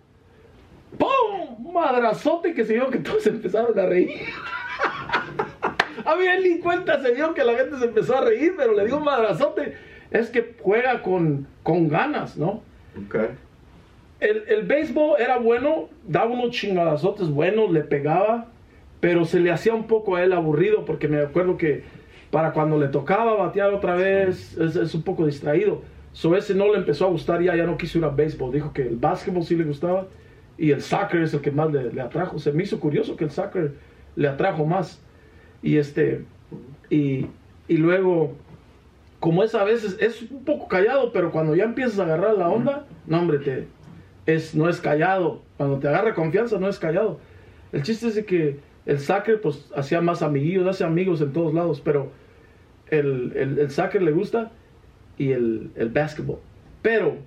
[0.97, 1.73] ¡Pum!
[1.73, 4.09] Madrazote que se dio que todos se empezaron a reír.
[6.05, 8.73] a mí él ni cuenta se dio que la gente se empezó a reír, pero
[8.73, 9.75] le dio un madrazote.
[10.11, 12.63] Es que juega con, con ganas, ¿no?
[13.05, 13.15] Ok.
[14.19, 18.47] El, el béisbol era bueno, daba unos chingadazotes buenos, le pegaba,
[18.99, 21.83] pero se le hacía un poco a él aburrido porque me acuerdo que
[22.31, 25.81] para cuando le tocaba batear otra vez es, es un poco distraído.
[26.11, 28.51] So ese no le empezó a gustar ya, ya no quiso ir a béisbol.
[28.51, 30.07] Dijo que el básquetbol sí le gustaba
[30.57, 32.39] y el soccer es el que más le, le atrajo.
[32.39, 33.73] Se me hizo curioso que el soccer
[34.15, 35.01] le atrajo más.
[35.61, 36.25] Y este,
[36.89, 37.27] y,
[37.67, 38.35] y luego,
[39.19, 42.49] como es a veces, es un poco callado, pero cuando ya empiezas a agarrar la
[42.49, 43.67] onda, no hombre, te,
[44.25, 45.41] es, no es callado.
[45.57, 47.19] Cuando te agarra confianza, no es callado.
[47.71, 51.53] El chiste es de que el soccer, pues, hacía más amiguillos, hace amigos en todos
[51.53, 52.11] lados, pero
[52.87, 54.51] el, el, el soccer le gusta
[55.19, 56.39] y el, el básquetbol.
[56.81, 57.17] Pero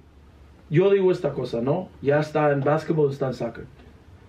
[0.68, 1.88] yo digo esta cosa, ¿no?
[2.02, 3.64] Ya está en básquetbol, está en soccer.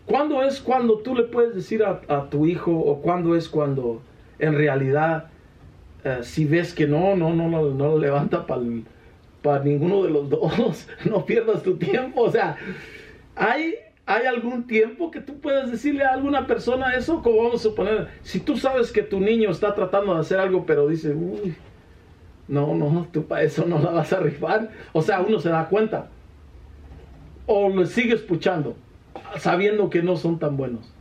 [0.06, 4.02] ¿Cuándo es cuando tú le puedes decir a, a tu hijo o cuándo es cuando
[4.38, 5.30] en realidad
[6.04, 8.62] eh, si ves que no, no, no, no lo levanta para
[9.43, 10.88] para ninguno de los dos.
[11.06, 12.21] No pierdas tu tiempo.
[12.21, 12.58] O sea,
[13.36, 13.76] hay,
[14.08, 18.08] hay algún tiempo que tú puedes decirle a alguna persona eso, como vamos a suponer,
[18.23, 21.56] si tú sabes que tu niño está tratando de hacer algo, pero dice, uy,
[22.61, 24.69] no, no, tú para eso no la vas a rifar.
[24.91, 26.07] O sea, uno se da cuenta.
[27.45, 28.75] O lo sigue escuchando,
[29.37, 30.93] sabiendo que no son tan buenos.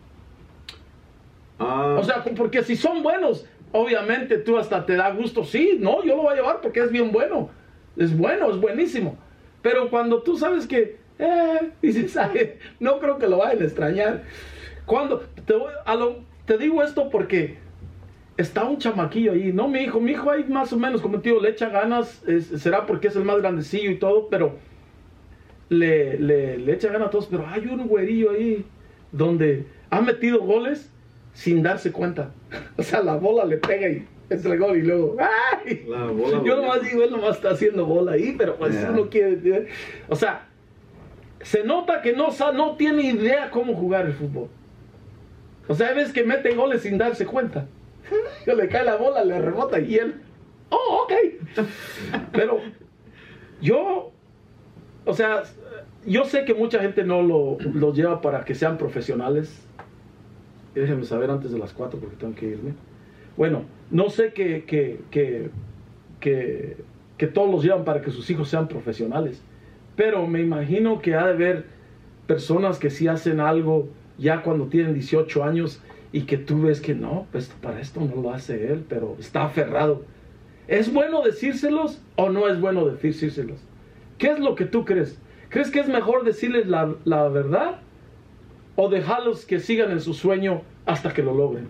[1.58, 5.44] Ah, O sea, porque si son buenos, obviamente tú hasta te da gusto.
[5.44, 7.50] Sí, no, yo lo voy a llevar porque es bien bueno.
[7.96, 9.16] Es bueno, es buenísimo.
[9.60, 14.22] Pero cuando tú sabes que, eh, dices, "Ay, no creo que lo vayan a extrañar.
[14.86, 17.58] Cuando, te, voy- a lo- te digo esto porque
[18.36, 21.40] está un chamaquillo ahí, no mi hijo, mi hijo ahí más o menos, como digo,
[21.40, 24.56] le echa ganas, es- será porque es el más grandecillo y todo, pero
[25.68, 28.64] le, le, le echa ganas a todos, pero hay un güerillo ahí
[29.10, 30.90] donde ha metido goles
[31.34, 32.32] sin darse cuenta.
[32.76, 35.84] O sea, la bola le pega y es el gol y luego, ¡ay!
[35.88, 38.90] La bola Yo nomás digo, él nomás está haciendo bola ahí, pero pues Yeah.
[38.90, 39.68] uno quiere...
[40.08, 40.46] O sea,
[41.42, 44.48] se nota que no, no tiene idea cómo jugar el fútbol.
[45.68, 47.66] O sea, hay veces que mete goles sin darse cuenta.
[48.44, 50.20] Que le cae la bola, le rebota y él,
[50.70, 51.12] oh, ok.
[52.32, 52.60] Pero
[53.60, 54.12] yo,
[55.04, 55.42] o sea,
[56.06, 59.64] yo sé que mucha gente no lo, los lleva para que sean profesionales.
[60.74, 62.74] Déjenme saber antes de las 4 porque tengo que irme.
[63.36, 65.50] Bueno, no sé que, que, que,
[66.20, 66.76] que,
[67.16, 69.42] que todos los llevan para que sus hijos sean profesionales.
[69.96, 71.66] Pero me imagino que ha de haber
[72.26, 75.80] personas que sí hacen algo ya cuando tienen 18 años
[76.12, 79.44] y que tú ves que no, pues para esto no lo hace él, pero está
[79.44, 80.04] aferrado.
[80.68, 83.58] ¿Es bueno decírselos o no es bueno decírselos?
[84.18, 85.18] ¿Qué es lo que tú crees?
[85.48, 87.80] ¿Crees que es mejor decirles la, la verdad
[88.76, 91.68] o dejarlos que sigan en su sueño hasta que lo logren?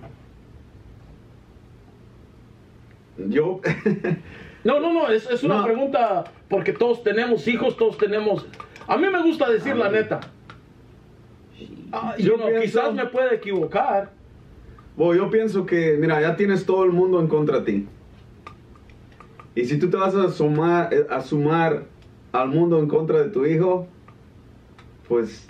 [3.29, 3.61] Yo,
[4.65, 5.65] No, no, no, es, es una No.
[5.65, 8.47] pregunta porque todos tenemos hijos, todos tenemos...
[8.87, 10.21] A mí me gusta decir la neta.
[11.91, 14.11] Ah, Yo no, pienso- quizás me puede equivocar.
[14.97, 17.87] Bueno, yo pienso que, mira, ya tienes todo el mundo en contra de ti.
[19.55, 21.85] Y si tú te vas a sumar, eh, a sumar
[22.33, 23.87] al mundo en contra de tu hijo,
[25.09, 25.47] pues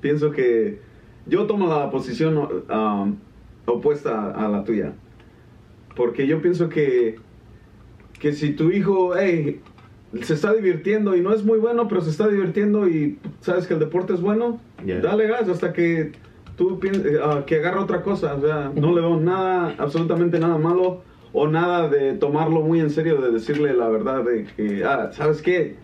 [0.00, 0.80] pienso que
[1.26, 3.16] yo tomo la posición um,
[3.66, 4.92] opuesta a la tuya.
[5.96, 7.16] Porque yo pienso que,
[8.18, 9.60] que si tu hijo hey,
[10.22, 13.74] se está divirtiendo y no es muy bueno, pero se está divirtiendo y sabes que
[13.74, 15.00] el deporte es bueno, Yeah.
[15.00, 16.12] dale gas hasta que
[16.60, 18.34] tú pienses que agarre otra cosa.
[18.34, 21.00] O sea, no le veo nada, absolutamente nada malo
[21.32, 25.40] o nada de tomarlo muy en serio, de decirle la verdad de que, ah, ¿sabes
[25.40, 25.76] qué?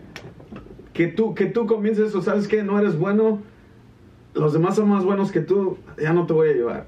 [0.93, 2.63] Que tú, que tú comiences eso, ¿sabes qué?
[2.63, 3.41] No eres bueno,
[4.35, 6.87] los demás son más buenos que tú, ya no te voy a llevar.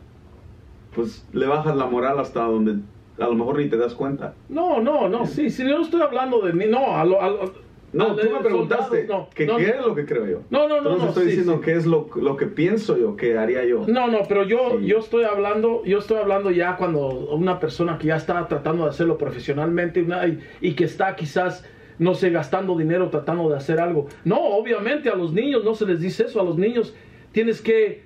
[0.95, 2.81] Pues le bajas la moral hasta donde
[3.19, 4.35] a lo mejor ni te das cuenta.
[4.51, 7.29] No, no, no, sí, sí, yo no estoy hablando de mí, no, a lo- a
[7.31, 7.53] lo-
[7.91, 10.43] No, tú me preguntaste soldados, no, que no, qué es lo que creo yo.
[10.51, 11.61] No, no, no, Entonces no, estoy sí, diciendo sí.
[11.65, 13.85] qué es lo, lo que pienso yo, que haría yo.
[13.89, 14.87] No, no, pero yo, Sí.
[14.87, 18.91] yo estoy hablando, yo estoy hablando ya cuando una persona que ya está tratando de
[18.91, 21.65] hacerlo profesionalmente una- y, y que está quizás,
[21.99, 24.07] no sé, gastando dinero tratando de hacer algo.
[24.25, 26.95] No, obviamente a los niños no se les dice eso, a los niños
[27.33, 28.03] tienes que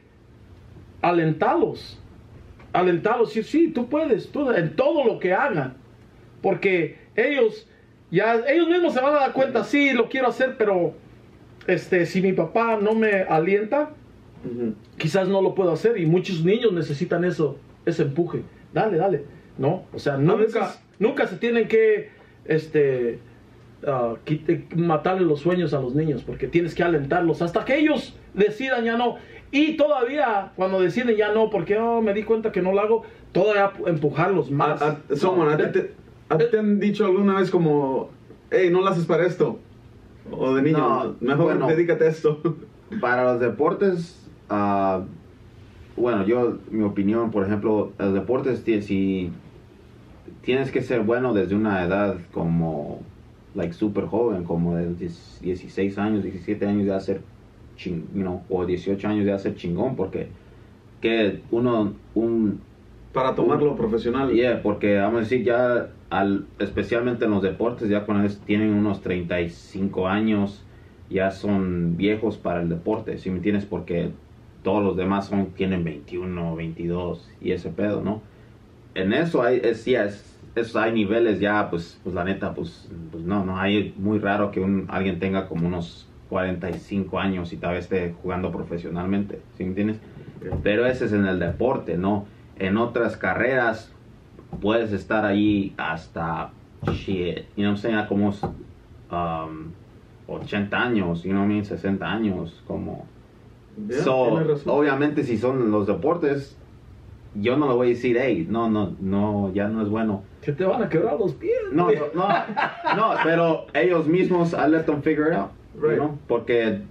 [1.01, 1.99] alentarlos,
[2.73, 5.75] alentarlos, sí, sí, tú puedes, tú, en todo lo que hagan,
[6.41, 7.69] porque ellos
[8.13, 10.93] ya, ellos mismos se van a dar cuenta, sí, lo quiero hacer, pero
[11.67, 13.91] este, si mi papá no me alienta,
[14.99, 18.43] quizás no lo puedo hacer y muchos niños necesitan eso, ese empuje.
[18.75, 19.25] Dale, dale.
[19.59, 22.11] No, o sea, nunca, veces- nunca se tienen que
[22.45, 23.19] este,
[23.87, 28.17] ah, quite- matarle los sueños a los niños porque tienes que alentarlos hasta que ellos
[28.35, 29.17] decidan ya no.
[29.51, 33.03] Y todavía cuando deciden ya no, porque oh, me di cuenta que no lo hago,
[33.33, 34.81] todavía empujarlos más.
[34.83, 38.11] A, a, Solomon, ¿a ti No, te, han dicho alguna vez como,
[38.51, 39.59] hey, no lo haces para esto?
[40.31, 41.67] O de niño, No, mejor bueno.
[41.67, 42.41] dedícate a esto.
[43.01, 45.03] Para los deportes, ah,
[45.97, 49.31] bueno, yo, mi opinión, por ejemplo, los deportes, si
[50.43, 53.01] tienes que ser bueno desde una edad como,
[53.55, 57.21] like, súper joven, como de 10 16 años, 17 años de hacer,
[57.77, 60.29] ching, you know, o 18 años de hacer chingón, porque
[61.01, 62.61] que uno, un,
[63.13, 64.33] para tomarlo profesional.
[64.33, 68.73] Yeah, porque vamos a decir ya, al, especialmente en los deportes, ya cuando es- tienen
[68.75, 70.69] unos 35 años,
[71.09, 73.67] ya son viejos para el deporte, si me entiendes?
[73.67, 74.19] Porque
[74.63, 78.25] todos los demás son, tienen 21, 22 y ese pedo, ¿no?
[78.95, 82.89] En eso hay, es, sí, es, es- hay niveles ya, pues, pues la neta, pues,
[83.11, 87.59] pues no, no, hay muy raro que un, alguien tenga como unos 45 años y
[87.59, 90.03] tal vez esté jugando profesionalmente, ¿sí me entiendes?
[90.63, 92.29] Pero ese es en el deporte, ¿no?
[92.55, 93.92] En otras carreras
[94.61, 96.51] puedes estar ahí hasta
[96.93, 98.07] shit, you know what I'm saying?
[98.09, 98.33] Como
[99.11, 99.73] um,
[100.29, 103.05] 80 años, you know what I mean, 60 años, como...
[103.89, 104.25] Yeah, So,
[104.67, 106.57] obviamente si son los deportes,
[107.35, 110.23] yo no le voy a decir, hey, no, no, no, ya no es bueno.
[110.43, 111.53] Que te van a quebrar los pies.
[111.73, 112.29] No, no, no,
[112.97, 115.97] no, pero ellos mismos, I let them figure it out, you Right.
[115.99, 116.83] know, porque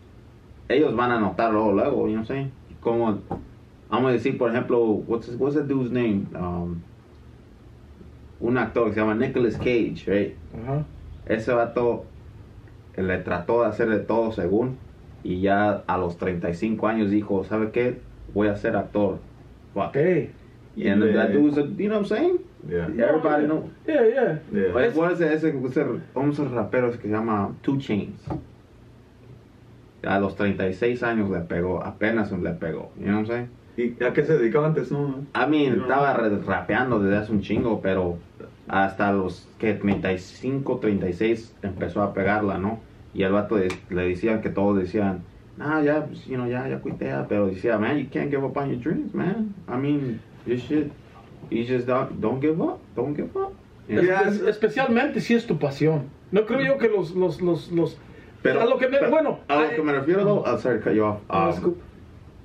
[0.70, 2.52] ellos van a notar luego, luego, you know what I'm saying?
[2.82, 3.20] Como,
[3.90, 6.28] vamos a decir, por ejemplo, what's, what's that dude's name?
[6.34, 6.82] Um,
[8.42, 10.36] un actor que se llama Nicolas Cage, right?
[11.26, 12.06] Ese vato
[12.96, 14.78] eh, le trató de hacer de todo según
[15.24, 18.02] y ya a los 35 años dijo, ¿sabe qué?
[18.34, 19.20] Voy a ser actor.
[19.74, 19.90] Fuck.
[19.90, 19.98] Ok.
[19.98, 21.14] And Yeah.
[21.14, 22.40] that dude's, a, you know what I'm saying?
[22.68, 22.88] Yeah.
[22.88, 23.70] Everybody know.
[23.86, 24.40] Yeah, yeah.
[24.54, 24.72] Yeah.
[24.72, 28.22] Pues, ¿cuál es ese, ese, ese, un rapero que se llama Two Chains?
[30.04, 33.50] A los 36 años le pegó, apenas le pegó, you know what I'm saying?
[33.78, 34.92] ¿Y a qué se dedicaba antes?
[34.92, 35.84] No, I mean, No.
[35.84, 38.18] estaba rapeando desde hace un chingo, pero
[38.68, 42.80] hasta los que 35, 36 empezó a pegarla, ¿no?
[43.14, 45.22] Y el vato de- le decían que todos decían,
[45.58, 48.56] nah, ya, pues, you know, ya, ya cuitea, pero decía, man, you can't give up
[48.58, 49.54] on your dreams, man.
[49.68, 50.90] I mean, you should,
[51.50, 53.54] you just don't, don't give up, don't give up.
[53.88, 54.02] Know?
[54.04, 54.24] Yeah.
[54.24, 56.04] Espe- especialmente si es tu pasión.
[56.32, 57.98] No creo yo que los, los, los, los
[58.42, 60.58] Pero, a lo que me, pero- bueno, a lo eh, que me refiero, though, oh,
[60.58, 61.20] sorry, to cut you off.
[61.30, 61.76] Um.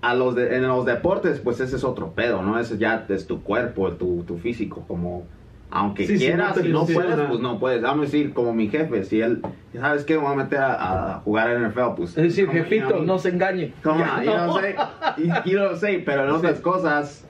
[0.07, 2.59] A los de, en los deportes, pues ese es otro pedo, ¿no?
[2.59, 5.25] Ese ya es tu cuerpo, tu, tu físico, como
[5.69, 7.83] aunque Sí, si quieras, no te si no puedes, pues no puedes.
[7.83, 9.43] Vamos a decir, como mi jefe, si él,
[9.75, 10.15] ¿sabes qué?
[10.17, 12.11] Me voy a meter a, a jugar en NFL, pues.
[12.11, 13.73] es decir, jefito, no se engañe.
[13.83, 14.53] Come Ya, on, you know no.
[14.55, 15.35] what I'm saying?
[15.45, 16.03] You- you know what I'm saying?
[16.05, 17.25] Pero en otras cosas,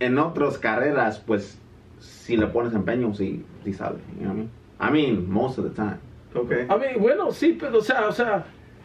[0.00, 1.58] en otras carreras, pues,
[1.98, 4.50] si le pones empeño, sí, sí sale, you know what I mean?
[4.80, 5.98] I mean, most of the time.
[6.34, 6.66] Okay.
[6.68, 8.44] A mí, bueno, sí, pero o sea, o sea,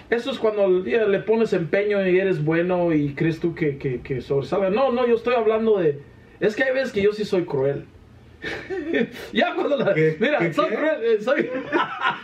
[0.09, 4.21] eso es cuando le pones empeño y eres bueno y crees tú que, que, que
[4.21, 4.69] sobresalga.
[4.69, 5.99] No, no, yo estoy hablando de...
[6.39, 7.85] Es que hay veces que yo sí soy cruel.
[9.33, 9.93] ya cuando la...
[9.93, 10.17] ¿Qué?
[10.19, 10.75] Mira, ¿Qué, soy qué?
[10.75, 11.41] cruel, eh, soy...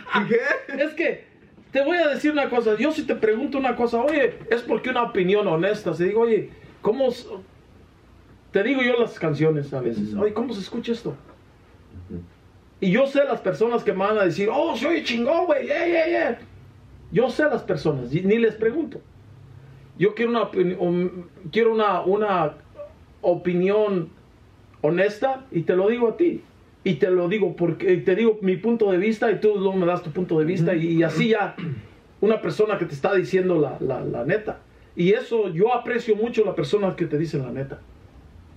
[0.28, 0.82] ¿Qué?
[0.82, 1.24] Es que
[1.72, 2.76] te voy a decir una cosa.
[2.78, 5.94] Yo si te pregunto una cosa, oye, es porque una opinión honesta.
[5.94, 6.50] Se digo, oye,
[6.82, 7.08] ¿cómo?
[8.52, 10.14] Te digo yo las canciones a veces.
[10.14, 11.16] Oye, ¿cómo se escucha esto?
[12.80, 15.86] Y yo sé las personas que me van a decir, oh, soy chingón, güey, yeah,
[15.86, 16.38] yeah, yeah.
[17.12, 19.00] Yo sé las personas, ni les pregunto.
[19.98, 22.54] Yo quiero una, um, quiero una, una
[23.20, 24.08] opinión
[24.80, 26.42] honesta y te lo digo a ti.
[26.82, 29.84] Y te lo digo porque te digo mi punto de vista y tú luego me
[29.84, 31.54] das tu punto de vista y, así ya
[32.22, 34.60] una persona que te está diciendo la, la, la neta.
[34.96, 37.80] Y eso yo aprecio mucho la persona que te dicen la neta.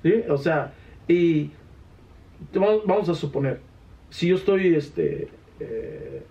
[0.04, 0.24] ¿Sí?
[0.30, 0.74] O sea,
[1.08, 1.52] y
[2.86, 3.60] vamos a suponer,
[4.10, 5.28] si yo estoy este,
[5.60, 6.24] eh,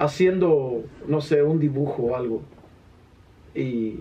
[0.00, 2.42] haciendo, no sé, un dibujo o algo
[3.54, 3.98] y,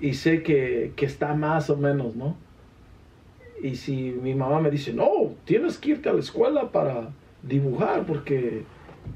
[0.00, 2.36] y sé que, que está más o menos, ¿no?
[3.62, 7.10] Y si mi mamá me dice, no, tienes que irte a la escuela para
[7.42, 8.64] dibujar porque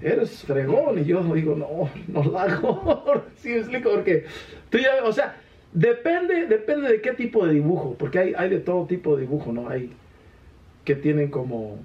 [0.02, 0.98] eres fregón.
[1.00, 3.24] Y yo digo, no, no la hago.
[3.36, 3.90] ¿Sí me explico?
[3.90, 4.24] Porque
[5.04, 5.36] o sea,
[5.72, 7.96] depende, depende de qué tipo de dibujo.
[7.98, 9.68] Porque hay, hay de todo tipo de dibujo, ¿no?
[9.68, 9.90] Hay
[10.84, 11.78] que tienen como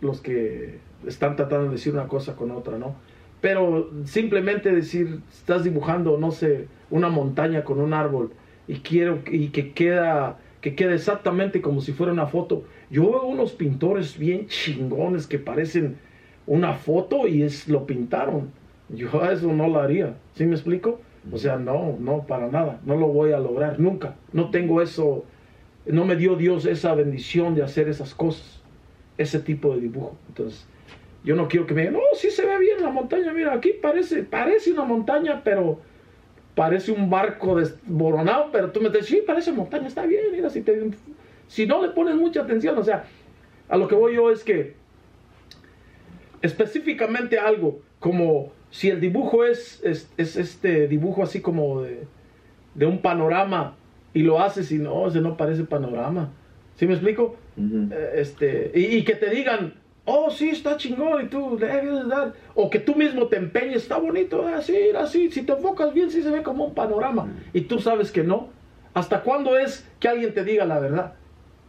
[0.00, 2.94] los que están tratando de decir una cosa con otra, ¿no?
[3.40, 8.32] Pero simplemente decir, estás dibujando, no sé, una montaña con un árbol
[8.66, 12.64] y quiero y que queda que quede exactamente como si fuera una foto.
[12.88, 15.98] Yo veo unos pintores bien chingones que parecen
[16.46, 18.50] una foto y es lo pintaron.
[18.88, 20.16] Yo eso no lo haría.
[20.32, 21.02] ¿Sí me explico?
[21.30, 22.80] O sea, no, no, para nada.
[22.86, 24.16] No lo voy a lograr nunca.
[24.32, 25.26] No tengo eso.
[25.84, 28.62] No me dio Dios esa bendición de hacer esas cosas.
[29.18, 30.16] Ese tipo de dibujo.
[30.28, 30.66] Entonces,
[31.24, 33.32] yo no quiero que me digan, no, sí se ve bien la montaña.
[33.32, 35.80] Mira, aquí parece, parece una montaña, pero
[36.54, 40.60] parece un barco desboronado, pero tú me dices, sí, parece montaña, está bien, mira, si,
[40.60, 40.90] te,
[41.48, 43.04] si no le pones mucha atención, o sea,
[43.68, 44.74] a lo que voy yo es que
[46.42, 52.04] específicamente algo, como si el dibujo es, es, es este dibujo así como de,
[52.74, 53.76] de un panorama
[54.12, 56.30] y lo haces y no, ese no parece panorama,
[56.76, 57.36] ¿sí me explico?
[57.56, 59.74] Eh, este, y, y que te digan,
[60.04, 63.76] oh, sí, está chingón, y tú le debes dar, o que tú mismo te empeñes,
[63.82, 67.62] está bonito, así, así, si te enfocas bien, sí se ve como un panorama, y
[67.62, 68.48] tú sabes que no.
[68.92, 71.14] ¿Hasta cuándo es que alguien te diga la verdad?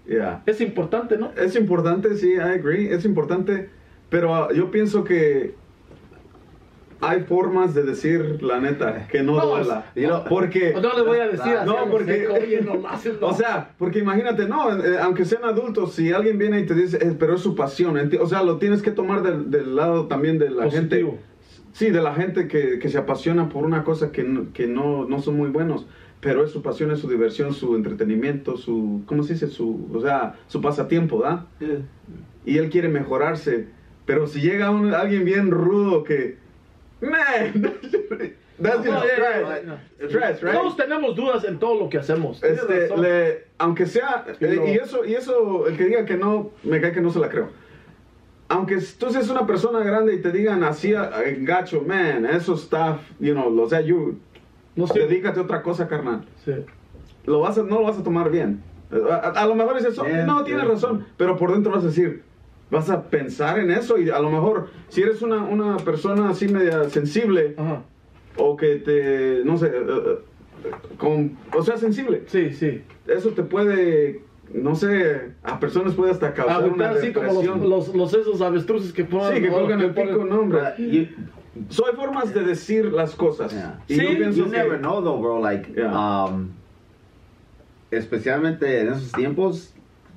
[0.05, 0.43] Yeah.
[0.45, 1.31] Es importante, ¿no?
[1.35, 3.69] Es importante, sí, I agree, es importante,
[4.09, 5.55] pero ah, yo pienso que
[7.09, 9.85] hay formas de decir la neta que no, No, duela.
[10.29, 12.27] porque No le voy a decir así, No, porque-
[13.21, 16.73] no O sea, porque imagínate, no, eh, aunque sean adultos, si alguien viene y te
[16.75, 20.07] dice, eh, pero es su pasión, o sea, lo tienes que tomar del, del lado
[20.07, 21.11] también de la Positivo.
[21.11, 21.35] gente.
[21.73, 25.05] Sí, de la gente que, que se apasiona por una cosa que, no, que no,
[25.05, 25.85] no son muy buenos,
[26.21, 29.47] pero es su pasión, es su diversión, su entretenimiento, su, ¿cómo se dice?
[29.47, 31.47] Su, o sea, su pasatiempo, ¿da?
[32.45, 33.67] Y él quiere mejorarse,
[34.05, 36.37] Pero si llega un, alguien bien rudo que,
[37.01, 37.53] man,
[38.59, 39.63] that's No, just yeah, trash.
[39.65, 40.07] yeah, yeah.
[40.07, 40.53] Trash, right?
[40.53, 42.41] Todos tenemos dudas en todo lo que hacemos.
[42.43, 44.65] Este, le- aunque sea, Y eh, no.
[44.67, 47.29] y eso, y eso, el que diga que no, me cae que no se la
[47.29, 47.49] creo.
[48.47, 50.93] Aunque tú seas una persona grande y te digan así,
[51.39, 54.19] gacho, man, eso está, you know, o sea, you,
[54.75, 54.99] no sé.
[54.99, 56.23] dedícate a otra cosa, carnal.
[56.45, 56.53] Sí.
[57.25, 58.61] Lo vas a, no lo vas a tomar bien.
[59.09, 61.83] A, a- a lo mejor es eso, Yeah, no, tienes razón, pero por dentro vas
[61.83, 62.23] a decir,
[62.71, 66.47] vas a pensar en eso y a lo mejor, si eres una, una persona así
[66.47, 67.83] media sensible, Ajá.
[68.37, 72.81] o que te, no sé, eh, eh, con, o sea, sensible, Sí, sí.
[73.07, 74.21] eso te puede,
[74.53, 77.69] no sé, a personas puede hasta causar Agüitar una así como los, depresión.
[77.69, 79.35] los, los esos avestruces que ponen.
[79.35, 80.59] sí, que colgan el pico, no, hombre.
[80.77, 81.05] But you,
[81.69, 83.53] So, hay formas de decir las cosas.
[83.53, 83.79] Yeah.
[83.87, 85.39] Y Sí, yo pienso you que- never know though, bro.
[85.39, 86.25] Like, Yeah.
[86.25, 86.49] um,
[87.91, 89.73] especialmente en esos tiempos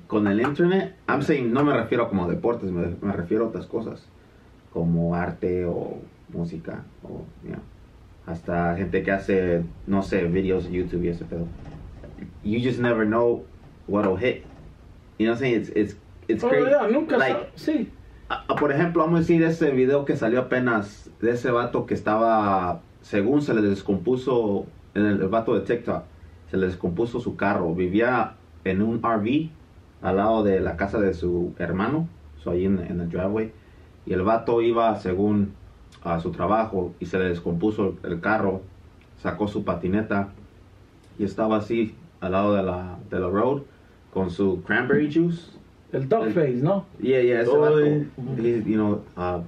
[0.09, 3.47] con el internet, I'm saying, no me refiero a como deportes, me, me refiero a
[3.49, 4.07] otras cosas,
[4.73, 5.99] como arte o
[6.33, 7.61] música, o, you know,
[8.25, 11.45] hasta gente que hace, no sé, videos de YouTube y ese pedo.
[12.43, 13.43] You just never know
[13.87, 14.43] what'll hit.
[15.19, 15.55] You know what I'm saying?
[15.61, 15.95] It's, it's,
[16.27, 16.71] it's Oh, crazy.
[16.71, 17.89] yeah, nunca like, Sí.
[18.31, 21.85] Ah, ah, por ejemplo, vamos a decir ese video que salió apenas de ese vato
[21.85, 26.03] que estaba, según se le descompuso, en el, el vato de TikTok,
[26.49, 27.75] se le descompuso su carro.
[27.75, 28.33] Vivía
[28.63, 29.49] en un RV
[30.01, 32.07] al lado de la casa de su hermano,
[32.43, 33.51] so ahí en, en el driveway.
[34.05, 35.53] Y el vato iba, según
[36.03, 38.61] a su trabajo, y se le descompuso el, carro.
[39.21, 40.29] Sacó su patineta
[41.17, 43.63] y estaba así al lado de la, de la road
[44.13, 45.51] con su cranberry juice.
[45.91, 46.85] El dog El- face, ¿no?
[47.01, 48.05] Yeah, yeah, ese Oh, vato, he-
[48.65, 49.41] you know, uh,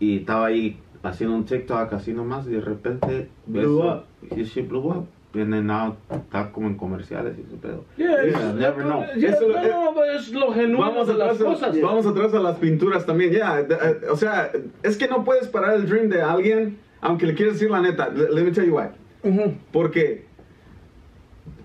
[0.00, 4.36] y estaba ahí haciendo un TikTok así nomás y de repente Blew eso- up.
[4.38, 5.06] y she blew up.
[5.34, 7.84] Then now está como en comerciales y ese pedo.
[7.96, 9.02] Yeah, Yeah, never know.
[9.16, 11.80] Yeah, Eso- no, no, es lo genuino Vamos de las atrás, a, cosas.
[11.80, 13.62] vamos atrás a las pinturas también, ya.
[13.62, 14.52] de- eh, o sea,
[14.84, 18.08] es que no puedes parar el dream de alguien, aunque le quieras decir la neta.
[18.10, 18.84] Let me tell you why.
[19.28, 19.54] Ujú.
[19.72, 20.24] Porque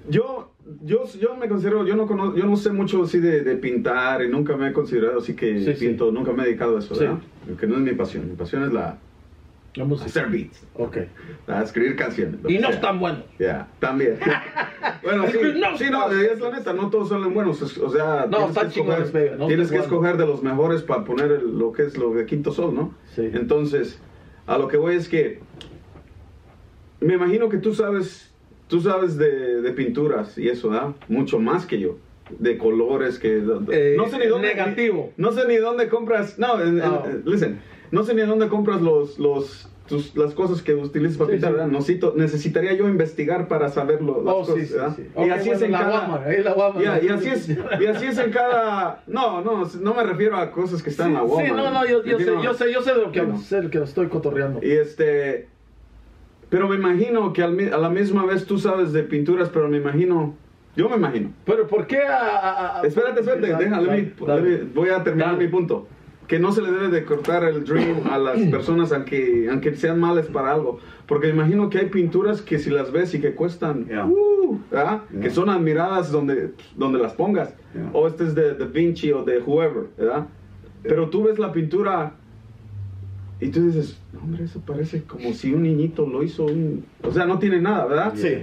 [0.10, 0.52] yo,
[0.84, 4.24] yo, yo me considero, yo no, conozco, yo no sé mucho así de, de pintar
[4.24, 5.88] y nunca me he considerado así que Sí, sí.
[5.88, 7.02] pinto, nunca me he dedicado a eso, Sí.
[7.02, 7.20] ¿verdad?
[7.60, 8.98] Que no es mi pasión, mi pasión es la
[9.76, 10.08] La música.
[10.08, 10.98] hacer beats, Ok.
[11.48, 12.40] a escribir canciones.
[12.48, 13.24] Y no están buenos.
[13.38, 14.18] Ya, también.
[15.04, 17.62] bueno, sí, No, sí, no, es la neta, no todos son buenos.
[17.78, 21.32] O sea, No, tienes que escoger, no tienes que escoger de los mejores para poner
[21.32, 22.94] el- lo que es lo de Quinto Sol, ¿no?
[23.16, 23.30] Sí.
[23.34, 24.00] Entonces,
[24.48, 25.40] a lo que voy es que
[27.00, 28.32] me imagino que tú sabes,
[28.68, 30.90] tú sabes de, de pinturas y eso, ¿verdad?
[31.08, 31.98] Mucho más que yo.
[32.38, 33.38] De colores que...
[33.72, 34.50] Eh, no sé ni dónde...
[34.50, 35.14] negativo.
[35.18, 36.38] No sé ni dónde compras...
[36.38, 37.06] No, No.
[37.06, 37.60] en- listen.
[37.92, 39.18] No sé ni dónde compras los...
[39.20, 41.58] los tus- las cosas que utilizas para Sí, pintar, sí.
[41.58, 41.72] ¿verdad?
[41.72, 44.22] Necesito- necesitaría yo investigar para saberlo.
[44.24, 44.96] las Oh, sí, cosas, sí, ¿verdad?
[44.96, 45.04] sí.
[45.26, 46.08] Y así es en la cada...
[46.28, 46.74] La.
[46.80, 47.50] Ya, y así es,
[47.82, 49.02] y así es en cada...
[49.08, 51.56] No, no, no me refiero a cosas que están en la Sí, Walmart.
[51.56, 53.40] no, no, yo, yo sé, yo sé, yo sé de lo que, No.
[53.40, 54.60] sé lo que estoy cotorreando.
[54.64, 55.48] Y este.
[56.50, 59.78] Pero me imagino que al a la misma vez tú sabes de pinturas, pero me
[59.78, 60.36] imagino.
[60.76, 61.32] Yo me imagino.
[61.46, 62.18] Pero ¿por qué a...
[62.38, 64.42] a- a- Espérate, espérate, Dale, déjale, dale, mi- dale.
[64.42, 65.46] let me- voy a terminar Dale.
[65.46, 65.88] mi punto.
[66.30, 70.00] Que no se le debe de cortar el dream a las personas aunque, aunque sean
[70.00, 70.80] males para algo.
[71.08, 74.06] Porque me imagino que hay pinturas que si las ves y que cuestan, Yeah.
[74.06, 74.60] uh,
[75.22, 77.54] que son admiradas donde, donde las pongas.
[77.74, 77.90] Yeah.
[77.94, 80.28] O este es de Da Vinci o de whoever, ¿verdad?
[80.84, 82.14] Pero tú ves la pintura
[83.42, 86.46] y tú dices, "No, hombre, eso parece como si un niñito lo hizo.
[86.46, 86.86] un-".
[87.04, 88.14] O sea, no tiene nada, ¿verdad?
[88.16, 88.36] Sí.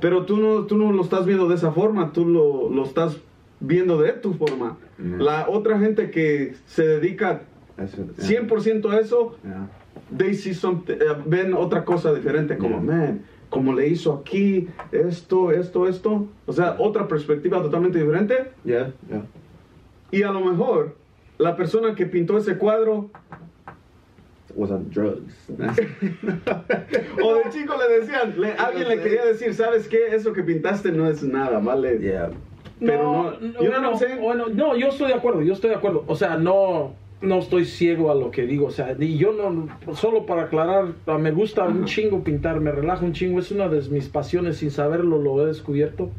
[0.00, 3.16] Pero tú no, tú no lo estás viendo de esa forma, tú lo, lo estás
[3.60, 4.76] viendo de tu forma.
[4.98, 7.42] La otra gente que se dedica
[7.78, 8.40] Eso, yeah.
[8.40, 9.68] 100% a eso, Yeah.
[10.16, 12.82] they see something- eh, ven otra cosa diferente, como, Yeah.
[12.82, 16.26] man, como le hizo aquí, esto, esto, esto.
[16.46, 18.50] O sea, otra perspectiva totalmente diferente.
[18.64, 19.24] Yeah, yeah.
[20.10, 20.96] Y a lo mejor
[21.38, 23.10] la persona que pintó ese cuadro,
[24.54, 25.34] Was on drugs.
[27.22, 30.14] o de chico le decían, le- alguien le quería decir, ¿sabes qué?
[30.14, 31.98] Eso que pintaste no es nada, ¿vale?
[31.98, 32.30] yeah.
[32.80, 34.20] Pero no- you know what I'm saying?
[34.20, 36.04] bueno, no, yo estoy de acuerdo, yo estoy de acuerdo.
[36.06, 38.66] O sea, no, no estoy ciego a lo que digo.
[38.66, 43.04] O sea, y yo no, solo para aclarar, me gusta un chingo pintar, me relaja
[43.04, 43.38] un chingo.
[43.38, 46.10] Es una de mis pasiones, sin saberlo lo he descubierto.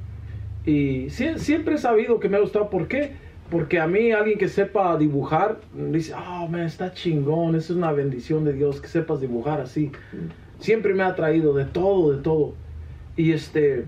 [0.65, 2.69] Y sie- siempre he sabido que me ha gustado.
[2.69, 3.11] ¿Por qué?
[3.49, 8.43] Porque a mí alguien que sepa dibujar, dice, oh, man, está chingón, es una bendición
[8.43, 9.91] de Dios, que sepas dibujar así.
[10.59, 12.55] Siempre me ha traído de todo, de todo.
[13.15, 13.85] Y este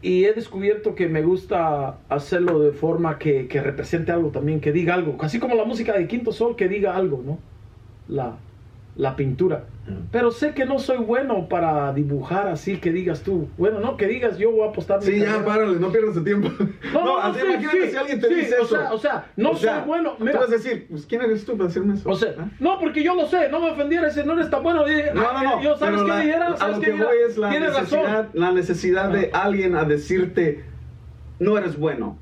[0.00, 4.72] y he descubierto que me gusta hacerlo de forma que, que represente algo también, que
[4.72, 7.38] diga algo, así como la música de Quinto Sol, que diga algo, ¿no?
[8.08, 8.36] La,
[8.98, 9.64] la pintura.
[10.12, 13.48] Pero sé que no soy bueno para dibujar así que digas tú.
[13.56, 16.24] Bueno, no que digas yo voy a apostar mi Sí, ya, párale, no pierdas tu
[16.24, 16.50] tiempo.
[16.92, 18.76] No, no, así sí, imagínate sí, si alguien te sí, dice o eso.
[18.76, 20.40] sea- o sea, no soy bueno, Tú mira.
[20.40, 22.10] vas a decir, pues, ¿quién eres tú para decirme eso?
[22.10, 22.48] O sea, ¿Ah?
[22.58, 24.84] no, porque yo lo sé, no me ofendiera ese, no eres tan bueno.
[24.84, 25.62] Dije, No, no, no.
[25.62, 26.48] Yo, ¿sabes qué dijera?
[26.48, 28.28] A ¿Sabes lo qué que voy es la Tienes necesidad, razón.
[28.34, 30.64] la necesidad de alguien a decirte,
[31.38, 32.18] no eres bueno.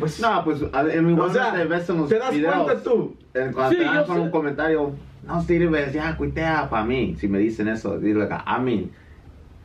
[0.00, 2.54] Pues, No, pues a- en mi o sea, te ves en los te das videos.
[2.64, 3.14] cuenta tú.
[3.34, 4.92] En- Cuando Sí, te dan un comentario,
[5.26, 7.16] no sirves, ya cuitea para mí.
[7.18, 8.92] Si me dicen eso, dile, I mean,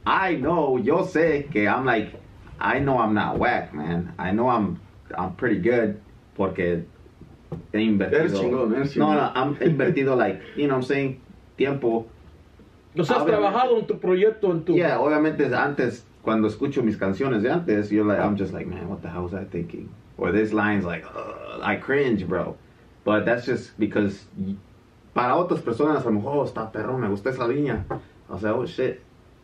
[0.05, 2.13] I know, yo sé que I'm like,
[2.59, 4.13] I know I'm not whack, man.
[4.17, 4.79] I know I'm,
[5.17, 6.01] I'm pretty good
[6.35, 6.85] porque
[7.73, 8.19] he invertido.
[8.19, 9.15] Eres chingón, eres No, chingón.
[9.15, 11.21] no, I'm he invertido like, you know what I'm saying,
[11.57, 12.05] tiempo.
[12.95, 13.31] Sea, has Obviamente.
[13.31, 14.75] trabajado en tu proyecto, en tu...
[14.75, 18.89] Yeah, obviamente antes, cuando escucho mis canciones de antes, you're like, I'm just like, man,
[18.89, 19.89] what the hell was I thinking?
[20.17, 22.57] Or this line's like, "Ugh, I cringe, bro.
[23.05, 24.55] But that's just because y-
[25.13, 27.85] para otras personas a lo mejor, oh, está perro, me gusta esa línea.
[28.29, 28.95] O sea, oh shit.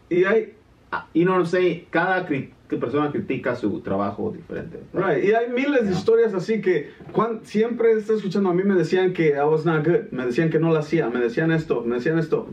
[0.09, 0.53] Y hay,
[0.89, 1.87] Ah, You know what I'm saying?
[1.89, 2.49] Cada cri-
[2.79, 4.79] persona critica su trabajo diferente.
[4.93, 8.73] right, y hay miles de historias así que cuan- siempre está escuchando, a mí me
[8.73, 11.81] decían que I was not good, me decían que no lo hacía, me decían esto,
[11.81, 12.47] me decían esto.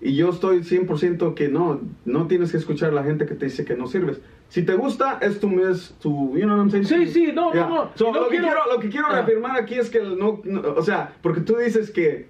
[0.00, 3.46] Y yo estoy 100% que no, no tienes que escuchar a la gente que te
[3.46, 4.20] dice que no sirves.
[4.48, 6.86] Si te gusta, es tu, es tu, you know what I'm saying?
[6.86, 7.66] Sí, sí, no, no, Yeah.
[7.68, 7.90] no.
[7.96, 9.12] So, Y no lo, que quiero- quiero, lo que quiero Ah.
[9.16, 12.28] reafirmar aquí es que no, no- o sea, porque tú dices que,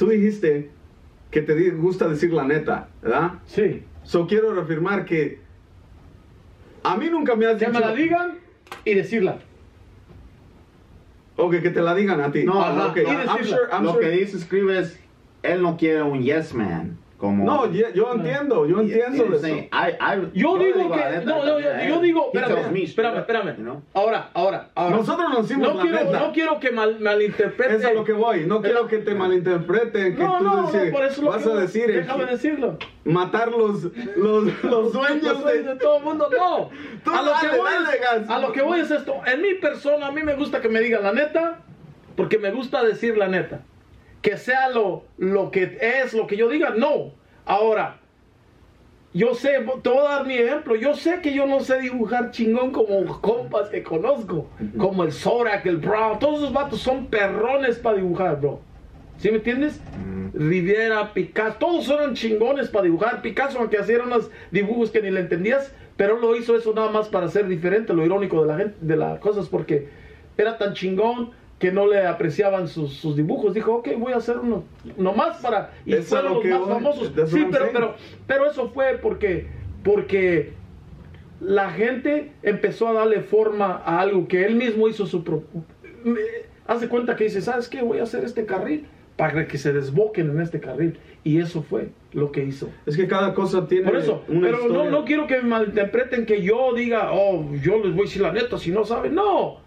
[0.00, 0.70] tú dijiste
[1.30, 3.32] que te gusta decir la neta, ¿verdad?
[3.44, 3.82] Sí.
[4.02, 5.40] So quiero reafirmar que
[6.82, 7.78] a mí nunca me has Que dicho...
[7.78, 8.38] me la digan
[8.86, 9.40] y decirla.
[11.36, 12.44] Ok, que te la digan a ti.
[12.44, 12.96] No, Ajá, no, ok.
[12.96, 13.56] y I'm decirla.
[13.58, 14.98] sure, I'm Lo sure- que dice, escribe es,
[15.42, 16.96] él no quiere un yes man.
[17.20, 19.46] Como, No, ye- yo entiendo, yo entiendo de eso.
[19.46, 21.20] I- I- Yo digo que.
[21.26, 22.30] No, no, yo, yo digo.
[22.32, 23.56] Espérame, espérame, espérame.
[23.58, 23.82] you know?
[23.92, 24.96] Ahora, ahora, ahora.
[24.96, 26.18] Nosotros nos decimos no la quiero, neta.
[26.18, 27.76] no quiero que mal, malinterprete.
[27.76, 28.46] Es a lo que voy.
[28.46, 30.16] No quiero que te malinterpreten.
[30.16, 32.78] Que No, tú no, dices- no, por eso lo vas a decir Déjame decirlo.
[33.04, 33.84] matar los,
[34.16, 35.62] los, los sueños de...
[35.62, 36.70] de todo el mundo, no.
[37.04, 39.14] Tú a, lo dale, que voy dale, es, a lo que voy es esto.
[39.26, 41.58] En mi persona, a mí me gusta que me digan la neta,
[42.16, 43.60] porque me gusta decir la neta.
[44.22, 47.12] Que sea lo, lo que es, lo que yo diga, no.
[47.44, 48.00] Ahora,
[49.12, 50.76] yo sé, te voy a dar mi ejemplo.
[50.76, 54.48] Yo sé que yo no sé dibujar chingón como compas que conozco,
[54.78, 56.18] como el Zorak, el Brown.
[56.18, 58.60] Todos esos vatos son perrones para dibujar, bro.
[59.18, 59.80] ¿Sí me entiendes?
[60.32, 63.20] Riviera, Picasso, todos eran chingones para dibujar.
[63.20, 67.08] Picasso, aunque hacía unos dibujos que ni le entendías, pero lo hizo eso nada más
[67.08, 67.92] para ser diferente.
[67.92, 69.88] Lo irónico de la gente, de las cosas, porque
[70.38, 73.54] era tan chingón que no le apreciaban sus, sus dibujos.
[73.54, 74.64] Dijo, ok, voy a hacer uno
[74.96, 75.72] nomás para.
[75.86, 77.30] Y Eso es fueron lo los más voy- famosos.
[77.30, 77.94] Sí, pero, pero,
[78.26, 79.46] pero eso fue porque,
[79.84, 80.54] porque
[81.40, 85.62] la gente empezó a darle forma a algo que él mismo hizo su propio.
[86.66, 87.82] Hace cuenta que dice, ¿sabes qué?
[87.82, 88.86] Voy a hacer este carril
[89.16, 90.98] para que se desboquen en este carril.
[91.24, 92.70] Y eso fue lo que hizo.
[92.86, 94.90] Es que cada cosa tiene Por eso, una pero no, historia.
[94.90, 98.32] no quiero que me malinterpreten que yo diga, oh, yo les voy a decir la
[98.32, 99.14] neta si no saben.
[99.14, 99.58] No,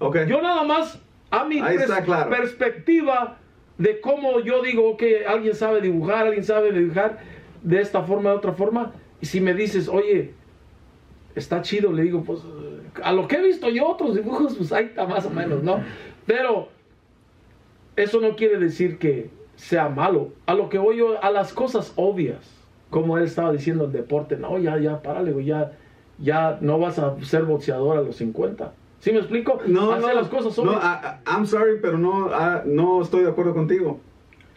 [0.00, 0.24] Ok.
[0.26, 1.00] yo nada más
[1.40, 1.60] a mi
[2.04, 2.30] claro.
[2.30, 3.38] perspectiva
[3.78, 7.18] de cómo yo digo que alguien sabe dibujar, alguien sabe dibujar
[7.62, 8.92] de esta forma, de otra forma.
[9.20, 10.32] Y si me dices, oye,
[11.34, 12.40] está chido, le digo, pues
[13.02, 15.82] a lo que he visto yo otros dibujos, pues ahí está más o menos, ¿no?
[16.26, 16.68] Pero
[17.96, 20.32] eso no quiere decir que sea malo.
[20.46, 22.48] A lo que voy yo, a las cosas obvias,
[22.90, 25.72] como él estaba diciendo el deporte, no, ya, ya, párale, ya,
[26.18, 28.72] ya no vas a ser boxeador a los 50.
[29.04, 29.60] ¿Sí me explico?
[29.66, 30.82] No, Hacer no, las cosas no, obvias.
[30.82, 34.00] I- I- I'm sorry, pero no, ah, no estoy de acuerdo contigo.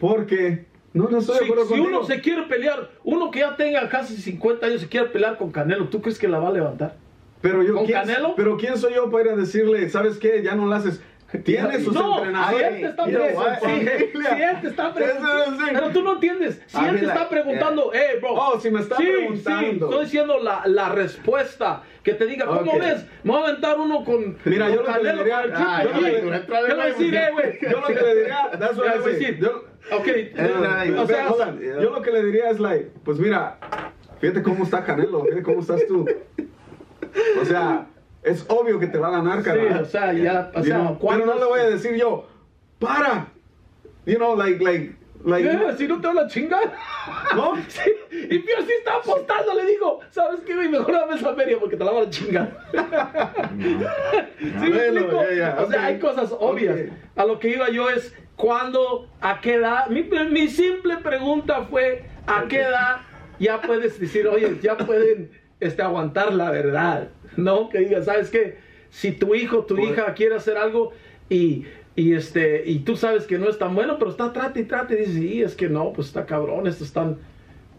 [0.00, 1.88] Porque, no, no estoy de Si, acuerdo si contigo.
[1.98, 5.50] uno se quiere pelear, uno que ya tenga casi 50 años se quiere pelear con
[5.50, 6.96] Canelo, ¿tú crees que la va a levantar?
[7.42, 8.32] pero yo, ¿con ¿quién, Canelo?
[8.36, 10.42] Pero ¿quién soy yo para ir a decirle, ¿sabes qué?
[10.42, 11.02] Ya no lo haces.
[11.44, 12.68] Tiene sus no, entrenadores.
[12.68, 18.18] si, él te está preguntando, pero tú no entiendes, si él te está preguntando, eh,
[18.20, 19.68] bro, Oh, si me está sí, preguntando.
[19.68, 23.04] sí, estoy diciendo la, la respuesta, que te diga, ¿cómo ves?
[23.24, 25.42] Me voy a aventar uno con, Mira, yo lo que le diría-
[25.82, 27.58] yo lo que- ¿Qué le voy a decir, güey?
[27.70, 29.38] Yo lo que le diría, that's what ¿Qué I say.
[29.40, 31.28] Yo- Ok, Eh, o sea,
[31.60, 33.58] yo lo que le diría es like, pues mira,
[34.20, 36.06] fíjate cómo está Canelo, fíjate cómo estás tú.
[37.40, 37.86] O sea,
[38.22, 39.80] es obvio que te va a ganar, sí, cara.
[39.80, 42.26] o sea, ya, o You sea, know, pero ¿cuándo- no le voy a decir yo,
[42.78, 43.28] para.
[44.06, 44.94] You know, like, like,
[45.24, 45.46] like.
[45.48, 46.72] Eh, si no te van a chingar.
[47.34, 47.54] ¿No?
[47.68, 50.68] Sí, y Pío sí está apostando, le digo, ¿sabes qué, güey?
[50.68, 52.58] Mejor dame esa feria porque te la van a chingar.
[54.38, 55.18] ¿Sí me explico?
[55.18, 56.76] O sea, hay cosas obvias.
[57.16, 59.86] A lo que iba yo es, ¿cuándo, a qué edad?
[59.88, 62.98] Mi, mi simple pregunta fue, ¿a qué edad
[63.38, 67.08] ya puedes decir, oye, ya pueden este, aguantar la verdad?
[67.42, 67.68] ¿No?
[67.68, 68.58] Que digas, ¿sabes qué?
[68.90, 70.92] Si tu hijo, tu Por- hija quiere hacer algo
[71.28, 71.64] y...
[71.96, 74.94] Y, este, y tú sabes que no es tan bueno, pero está trate y trate.
[74.94, 77.18] Y dices, sí, es que no, pues está cabrón, esto están...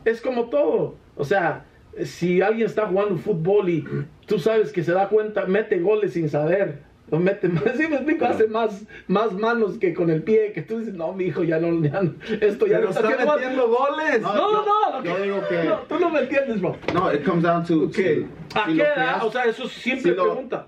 [0.03, 0.97] Es como todo.
[1.15, 1.65] O sea,
[2.03, 3.85] si alguien está jugando fútbol y
[4.25, 6.79] tú sabes que se da cuenta, mete goles sin saber.
[7.11, 10.61] O mete más, sí me explico, hace más, más manos que con el pie, que
[10.61, 13.07] tú dices, no, mi hijo, ya no, ya no- esto ya Pero no está está
[13.09, 13.39] haciendo mal".
[13.39, 14.21] metiendo goles.
[14.21, 16.75] No, no, no, lo yo que- digo que- no, tú no me entiendes, bro.
[16.93, 17.83] No, it comes down to.
[17.85, 17.93] Ok.
[17.93, 18.93] si- ¿A si qué lo edad?
[18.95, 20.67] creas- O sea, eso siempre si lo- pregunta.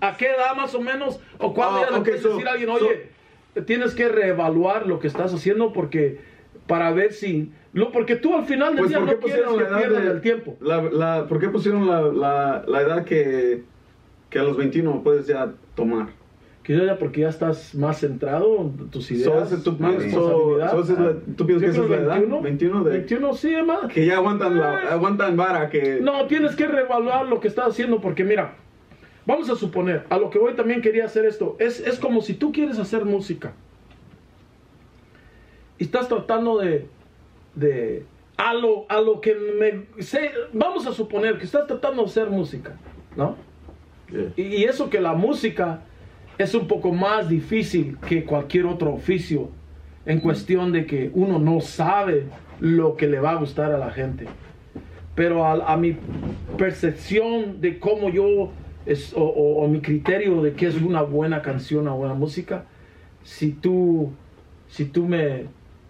[0.00, 1.20] ¿A qué edad más o menos?
[1.38, 3.08] ¿O cuándo Ah, ya le ok, puedes so- decir a alguien, so- oye,
[3.66, 6.20] tienes que reevaluar lo que estás haciendo porque
[6.66, 7.52] para ver si...
[7.72, 10.04] Lo, porque tú al final del Pues día ¿por qué no quieres pusieron que pierdan
[10.04, 10.56] de- el tiempo.
[10.60, 13.62] La, la, ¿Por qué pusieron la, la, la edad que,
[14.28, 16.08] que a los 21 puedes ya tomar?
[16.62, 20.70] Que ya porque ya estás más centrado en tus ideas, So, tú más responsabilidad.
[20.70, 22.14] so, esa es la- ¿tú piensas que es la edad?
[22.20, 23.92] 21, 21 de- 21, sí, más.
[23.92, 25.98] Que ya aguantan, la, aguantan vara, que...
[26.00, 28.54] No, tienes que reevaluar lo que estás haciendo porque mira,
[29.26, 32.34] vamos a suponer, a lo que voy también quería hacer esto, es, es como si
[32.34, 33.54] tú quieres hacer música
[35.78, 36.86] y estás tratando de,
[37.56, 38.04] de
[38.36, 42.30] a, lo, a lo que me sé, vamos a suponer que estás tratando de hacer
[42.30, 42.76] música,
[43.16, 43.36] ¿no?
[44.36, 45.84] Y, y eso que la música
[46.38, 49.50] es un poco más difícil que cualquier otro oficio
[50.04, 52.26] en cuestión de que uno no sabe
[52.58, 54.26] lo que le va a gustar a la gente.
[55.14, 55.96] Pero a, a mi
[56.56, 58.54] percepción de cómo yo,
[58.86, 62.66] es, o, o- o mi criterio de qué es una buena canción, una buena música,
[63.22, 64.12] si tú,
[64.66, 65.46] si tú me,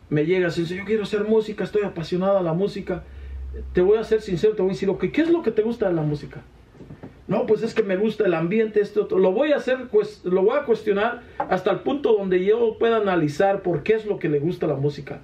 [0.09, 3.05] me llegas y dices, yo quiero hacer música, estoy apasionada a la música,
[3.73, 5.89] te voy a ser sincero, te voy a decir, ¿qué es lo que te gusta
[5.89, 6.52] de la música?
[7.29, 9.19] No, pues es que me gusta el ambiente, esto, otro.
[9.19, 12.97] Lo voy a hacer, pues, lo voy a cuestionar hasta el punto donde yo pueda
[12.97, 15.21] analizar por qué es lo que le gusta la música.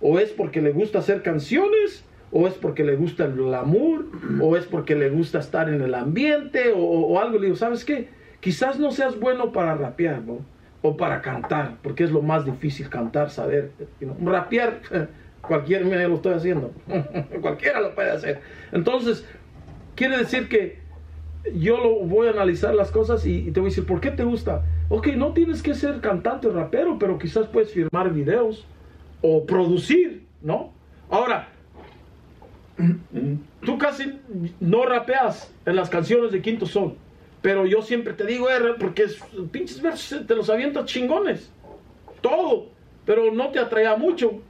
[0.00, 4.06] O es porque le gusta hacer canciones, o es porque le gusta el glamour,
[4.40, 7.38] o es porque le gusta estar en el ambiente, o, algo.
[7.38, 8.08] Le digo, ¿sabes qué?
[8.40, 10.40] Quizás no seas bueno para rapear, ¿no?
[10.82, 13.70] O para cantar, porque es lo más difícil cantar, saber.
[14.00, 14.16] know.
[14.20, 14.80] Rapear,
[15.40, 16.72] cualquiera, mira, lo estoy haciendo.
[17.40, 18.40] Cualquiera lo puede hacer.
[18.72, 19.24] Entonces,
[19.94, 20.85] quiere decir que
[21.54, 24.10] yo lo voy a analizar las cosas y, y te voy a decir, ¿por qué
[24.10, 24.64] te gusta?
[24.88, 28.66] Ok, no tienes que ser cantante o rapero, pero quizás puedes firmar videos
[29.22, 30.72] o producir, ¿no?
[31.10, 31.48] Ahora,
[33.62, 34.18] tú casi
[34.60, 36.94] no rapeas en las canciones de Quinto Sol,
[37.42, 39.18] pero yo siempre te digo, R, porque es,
[39.50, 41.50] pinches versos te los avientas chingones,
[42.20, 42.66] todo,
[43.04, 44.40] pero no te atraía mucho.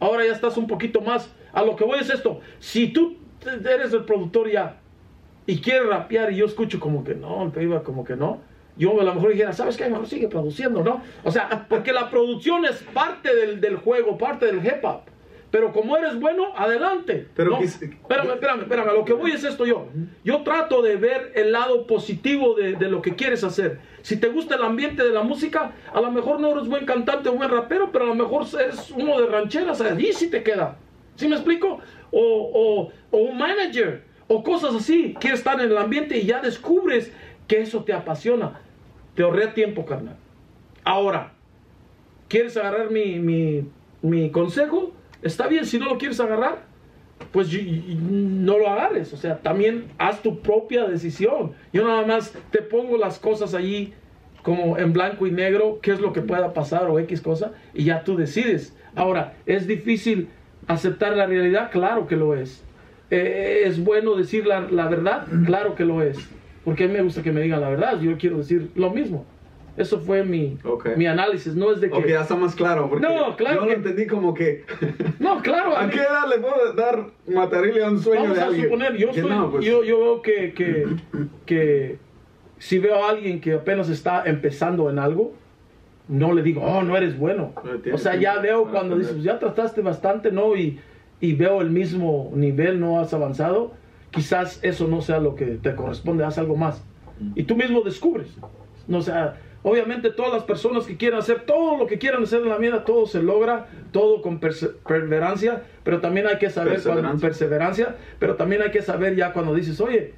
[0.00, 1.32] Ahora ya estás un poquito más.
[1.52, 4.81] A lo que voy es esto, si tú eres el productor ya
[5.46, 8.40] y quieres rapear y yo escucho como que no, el piba como que no,
[8.76, 9.88] yo a lo mejor dijera, ¿sabes qué?
[9.88, 11.02] Mejor sigue produciendo, ¿no?
[11.24, 15.00] O sea, porque la producción es parte del, del juego, parte del hip hop.
[15.50, 17.28] Pero como eres bueno, adelante.
[17.36, 17.58] Pero ¿no?
[17.60, 18.88] quis- Espérame, espérame, espérame.
[18.88, 19.88] a Lo que voy es esto yo.
[20.24, 23.78] Yo trato de ver el lado positivo de, de lo que quieres hacer.
[24.00, 27.28] Si te gusta el ambiente de la música, a lo mejor no eres buen cantante
[27.28, 30.78] o buen rapero, pero a lo mejor eres uno de rancheras, allí sí te queda.
[31.16, 31.80] ¿Sí me explico?
[32.10, 35.14] O, o, o un manager, o cosas así.
[35.20, 37.12] Quieres estar en el ambiente y ya descubres
[37.46, 38.60] que eso te apasiona.
[39.14, 40.16] Te ahorré tiempo, carnal.
[40.84, 41.32] Ahora,
[42.28, 43.64] ¿quieres agarrar mi, mi,
[44.00, 44.92] mi consejo?
[45.22, 46.64] Está bien, si no lo quieres agarrar,
[47.30, 49.12] pues no lo agarres.
[49.12, 51.52] O sea, también haz tu propia decisión.
[51.72, 53.94] Yo nada más te pongo las cosas allí
[54.42, 57.84] como en blanco y negro, qué es lo que pueda pasar o X cosa, y
[57.84, 58.76] ya tú decides.
[58.94, 60.28] Ahora, ¿es difícil
[60.66, 61.70] aceptar la realidad?
[61.70, 62.64] Claro que lo es.
[63.14, 65.26] Eh, ¿Es bueno decir la, la verdad?
[65.44, 66.16] Claro que lo es.
[66.64, 69.26] Porque a mí me gusta que me digan la verdad, yo quiero decir lo mismo.
[69.76, 70.96] Eso fue mi, Ok.
[70.96, 71.96] mi análisis, no es de que...
[71.98, 72.88] Ok, ya está más claro.
[72.88, 74.64] Porque No, claro Yo que- lo entendí como que...
[75.18, 78.36] No, claro, a ¿A mí- qué edad le puedo dar matarile a un sueño Vamos
[78.36, 78.64] de a alguien?
[78.64, 80.86] suponer, yo, estoy- no, pues, yo, yo veo que, que,
[81.46, 81.98] que
[82.58, 85.34] si veo a alguien que apenas está empezando en algo,
[86.08, 87.52] no le digo, oh, no eres bueno.
[87.64, 90.54] No, O sea, ya veo cuando dices, ya trataste bastante, ¿no?
[90.56, 90.80] Y,
[91.22, 93.72] y veo el mismo nivel, no has avanzado,
[94.10, 96.82] quizás eso no sea lo que te corresponde, haz algo más.
[97.34, 98.28] Y tú mismo descubres.
[98.88, 102.48] No, sea, obviamente todas las personas que quieran hacer todo lo que quieran hacer en
[102.50, 107.02] la vida, todo se logra, todo con perse- perseverancia, pero también hay que saber cuando
[107.20, 107.28] Perseverancia.
[107.28, 110.14] perseverancia, pero también hay que saber ya cuando dices, oye,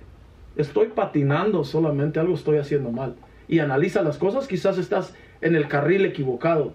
[0.57, 3.15] estoy patinando solamente, algo estoy haciendo mal.
[3.47, 6.73] Y analiza las cosas, quizás estás en el carril equivocado.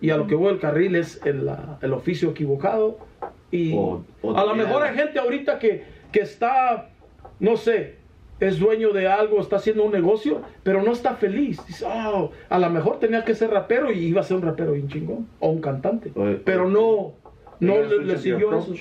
[0.00, 1.46] Y a lo que voy el carril es el,
[1.82, 3.09] el oficio equivocado.
[3.50, 6.90] Y O- o a lo mejor hay gente ahorita que, que está,
[7.40, 7.96] no sé,
[8.38, 11.60] es dueño de algo, está haciendo un negocio, pero no está feliz.
[11.66, 14.72] Dice, "Oh, a lo mejor tenía que ser rapero y iba a ser un rapero
[14.72, 16.10] bien chingón, o un cantante.
[16.44, 17.12] Pero no,
[17.60, 18.74] no le, le siguió eso.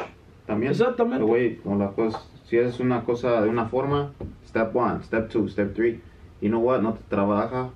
[0.45, 0.71] También.
[0.71, 1.23] Exactamente.
[1.25, 1.57] Güey,
[1.95, 4.13] cosa, si es una cosa de una forma,
[4.47, 5.99] step one, step two, step three.
[6.41, 6.81] You know what?
[6.81, 7.69] No te trabaja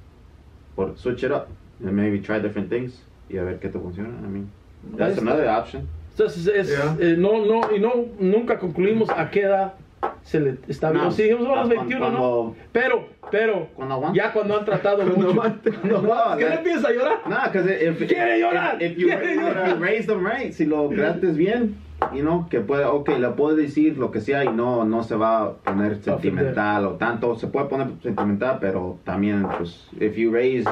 [0.76, 1.48] por switch it up.
[1.84, 4.10] and maybe try different things y a ver qué te funciona.
[4.26, 4.50] I mean,
[4.96, 5.88] that's another option.
[6.18, 6.96] Entonces, es, Yeah.
[7.00, 9.74] eh, no, no, y no, nunca concluimos a qué edad
[10.22, 11.04] se le está bien.
[11.06, 11.12] No.
[11.12, 12.18] Sí, dijimos a Cuando- 21, ¿no?
[12.18, 15.30] cuando- Pero, pero, Cuando ya cuando han tratado Cuando mucho.
[15.32, 16.02] aguante, cuando
[16.32, 17.18] No, ¿Qué le empieza a llorar?
[17.28, 19.70] Nah, because if, if, Quiere llorar, if, if you, quiere if llorar.
[19.70, 21.78] you raise them right, si lo grates bien,
[22.14, 25.16] you know, que puede, ok, le puedo decir lo que sea y no, no se
[25.16, 30.32] va a poner sentimental o tanto, se puede poner sentimental, pero también, pues, if you
[30.32, 30.70] raise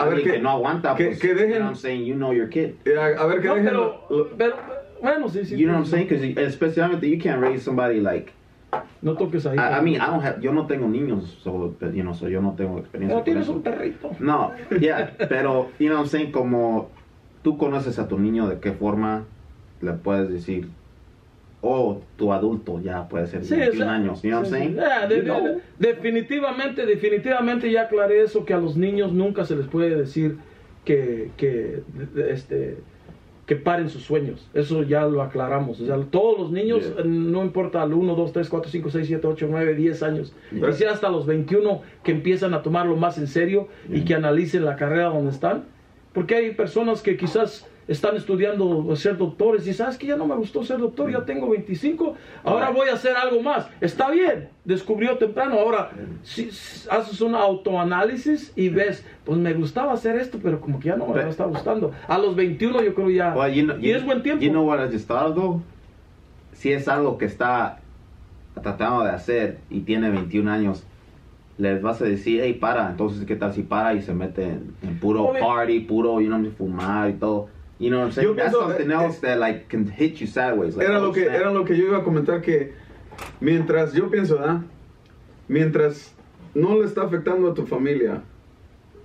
[0.00, 2.04] A ver, que- que, no aguanta, que- pues, que you dejen- know what I'm saying,
[2.06, 2.74] you know your kid.
[2.84, 3.68] Eh, A, a ver qué No, dejen.
[3.70, 4.56] pero, lo- pero,
[5.02, 5.56] bueno, sí, sí.
[5.56, 6.08] You know what I'm saying?
[6.08, 8.32] Because especialmente, you can't raise somebody like,
[9.00, 9.56] No toques ahí.
[9.56, 12.28] I, I mean, I don't have, yo no tengo niños, so, but, you know, so
[12.28, 13.52] yo no tengo experiencia Pero con tienes eso.
[13.52, 14.10] un perrito.
[14.20, 16.90] No, yeah, pero, you know what I'm saying, como
[17.42, 19.24] tú conoces a tu niño, de qué forma
[19.80, 20.68] le puedes decir,
[21.68, 24.54] o tu adulto ya puede ser Sí, 21 o sea, años, you know what sí,
[24.54, 24.74] I'm sí.
[24.74, 24.80] saying?
[24.80, 25.44] Ah, de- You de- know?
[25.44, 25.60] de-
[25.92, 30.36] definitivamente, definitivamente ya aclaré eso, que a los niños nunca se les puede decir
[30.84, 31.82] que, que,
[32.30, 32.78] este,
[33.46, 34.48] que paren sus sueños.
[34.52, 35.80] Eso ya lo aclaramos.
[35.80, 37.04] O sea, todos los niños, Yeah.
[37.04, 40.70] no importa al 1, 2, 3, 4, 5, 6, 7, 8, 9, 10 años, Yeah.
[40.78, 44.04] y hasta los 21 que empiezan a tomarlo más en serio y Yeah.
[44.04, 45.64] que analicen la carrera donde están.
[46.12, 50.36] Porque hay personas que quizás están estudiando ser doctores y sabes que ya no me
[50.36, 52.14] gustó ser doctor, ya tengo 25,
[52.44, 53.66] ahora voy a hacer algo más.
[53.80, 55.58] Está bien, descubrió temprano.
[55.58, 55.90] Ahora,
[56.22, 56.50] si,
[56.90, 61.06] haces un autoanálisis y ves, pues me gustaba hacer esto, pero como que ya no
[61.06, 61.92] me está gustando.
[62.06, 63.34] A los 21 yo creo ya.
[63.34, 64.44] Well, you know, y es buen tiempo.
[64.44, 65.62] You know what I just thought though?
[66.52, 67.80] Si es algo que está
[68.60, 70.84] tratando de hacer y tiene 21 años,
[71.56, 72.90] les vas a decir, hey, para.
[72.90, 75.40] Entonces, ¿qué tal si para y se mete en, en puro Obvio.
[75.40, 77.48] party, puro, you know, fumar y todo?
[77.78, 78.28] You know what I'm saying?
[78.28, 80.74] Yo That's pienso, something eh, else that, like, can hit you sideways.
[80.76, 82.72] Like, era oh, lo que era lo que yo iba a comentar que
[83.40, 84.62] mientras yo pienso ¿verdad?
[85.48, 86.12] mientras
[86.54, 88.22] no le está afectando a tu familia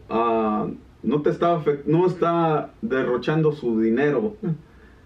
[0.09, 0.67] ah,
[1.03, 4.35] no te está afect- no está derrochando su dinero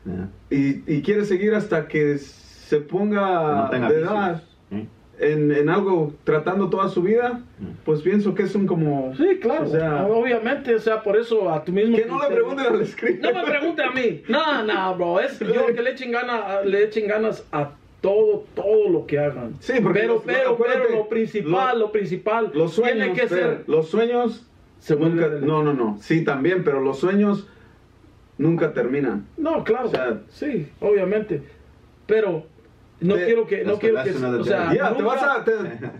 [0.06, 0.30] Yeah.
[0.50, 4.42] y, y quiere seguir hasta que se ponga No de edad ¿eh?
[5.20, 7.66] En, en algo tratando toda su vida Mm.
[7.86, 9.64] pues pienso que es un como Sí, claro.
[9.64, 11.98] o sea, Obviamente, o sea, por eso a tu mismo.
[11.98, 12.36] que no le criterio.
[12.46, 14.22] pregunten al escritor No me pregunte a mí.
[14.30, 15.20] No, no, bro.
[15.20, 19.56] Es yo que le echen, gana, le echen ganas a todo, todo lo que hagan.
[19.60, 23.28] Sí, porque pero, los- pero, pero lo principal, lo- lo, principal los sueños tiene que
[23.28, 23.64] Fer, ser.
[23.66, 24.46] los sueños
[24.80, 27.48] Se nunca, no no no sí también pero los sueños
[28.38, 29.88] nunca terminan No, claro.
[29.88, 31.42] O sea, sí, obviamente.
[32.06, 32.46] Pero
[33.00, 34.78] no Te- quiero que, no quiero que, o sea, day.
[34.78, 35.52] ya te nunca- vas a te-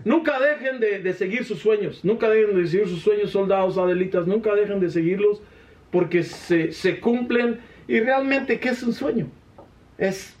[0.04, 4.26] Nunca dejen de, de seguir sus sueños, nunca dejen de seguir sus sueños, soldados, adelitas,
[4.26, 5.40] nunca dejen de seguirlos
[5.92, 9.28] porque se, se cumplen y realmente, ¿qué es un sueño?
[9.96, 10.36] Es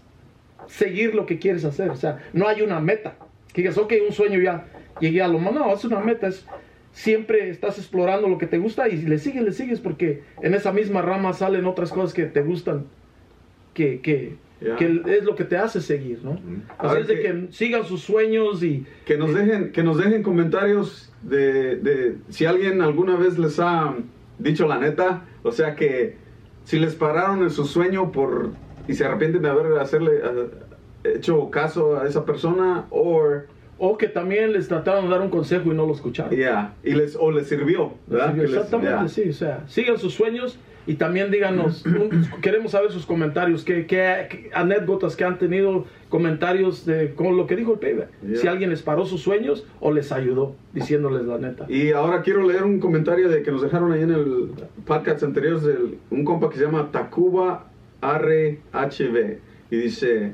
[0.66, 3.14] seguir lo que quieres hacer, o sea, no hay una meta,
[3.54, 4.66] que digas, ok, un sueño ya,
[5.00, 6.44] llegué a lo más, no, es una meta, es
[6.92, 10.72] siempre estás explorando lo que te gusta y le sigues, le sigues porque en esa
[10.72, 12.86] misma rama salen otras cosas que te gustan,
[13.74, 16.32] que, que, Que es lo que te hace seguir, ¿no?
[16.78, 18.84] A Así ver es de que- que sigan sus sueños y...
[19.04, 23.94] que nos dejen que nos dejen comentarios de, de si alguien alguna vez les ha
[24.38, 26.16] dicho la neta o sea que
[26.64, 28.50] si les pararon en su sueño por
[28.88, 30.48] y se arrepienten de haber hacerle eh,
[31.14, 33.22] hecho caso a esa persona o
[33.80, 36.36] O que también les trataron de dar un consejo y no lo escucharon.
[36.36, 38.34] ya y les o les sirvió ¿verdad?
[38.34, 39.08] Les- Exactamente, ya.
[39.08, 40.58] sí, o sea, sigan sus sueños
[40.88, 47.14] y también díganos, un- queremos saber sus comentarios, qué, anécdotas que han tenido, comentarios de
[47.14, 48.08] con lo que dijo el payback.
[48.34, 51.66] Si alguien les paró sus sueños o les ayudó, diciéndoles la neta.
[51.68, 54.50] Y ahora quiero leer un comentario de que nos dejaron ahí en el
[54.86, 57.66] podcast anterior de un compa que se llama Tacuba
[58.02, 59.36] RHB.
[59.70, 60.32] Y dice,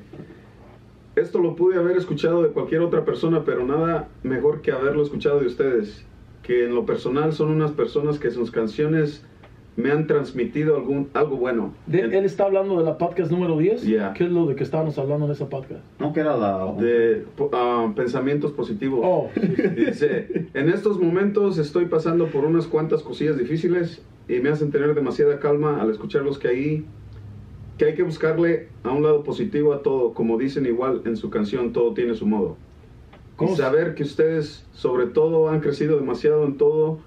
[1.17, 5.41] esto lo pude haber escuchado de cualquier otra persona, pero nada mejor que haberlo escuchado
[5.41, 6.05] de ustedes.
[6.43, 9.25] Que en lo personal son unas personas que sus canciones
[9.77, 11.73] me han transmitido algún, algo bueno.
[11.87, 13.83] De- él está hablando de la podcast número 10.
[13.83, 14.13] Ya.
[14.13, 15.81] ¿Qué es lo de que estábamos hablando en esa podcast?
[15.99, 16.73] No que era la...
[16.79, 19.01] de ah, pensamientos positivos.
[19.03, 19.31] Oh,
[19.77, 24.95] Dice, en estos momentos estoy pasando por unas cuantas cosillas difíciles y me hacen tener
[24.95, 26.85] demasiada calma al escucharlos que ahí
[27.77, 31.29] que hay que buscarle a un lado positivo a todo, como dicen igual en su
[31.29, 32.57] canción Todo tiene su modo.
[33.33, 37.01] Y ¿Cómo se- saber que ustedes sobre todo han crecido demasiado en todo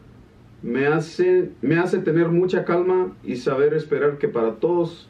[0.64, 5.08] me hace me hace tener mucha calma y saber esperar que para todos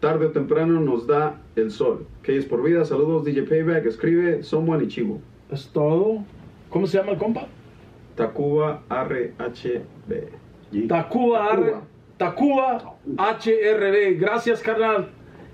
[0.00, 2.06] tarde o temprano nos da el sol.
[2.22, 2.84] Que es por vida.
[2.84, 5.20] Saludos DJ Payback, escribe Someone y Chivo.
[5.50, 6.24] es todo.
[6.68, 7.46] ¿Cómo se llama el compa?
[8.16, 10.88] Tacuba RHB.
[10.88, 11.74] Tacuba, R-
[12.16, 12.94] Tacuba.
[13.16, 14.18] HRB.
[14.18, 15.08] Gracias, carnal.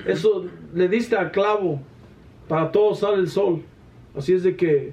[0.07, 1.81] Eso le diste al clavo.
[2.49, 3.63] Para todos sale el sol.
[4.17, 4.93] Así es de que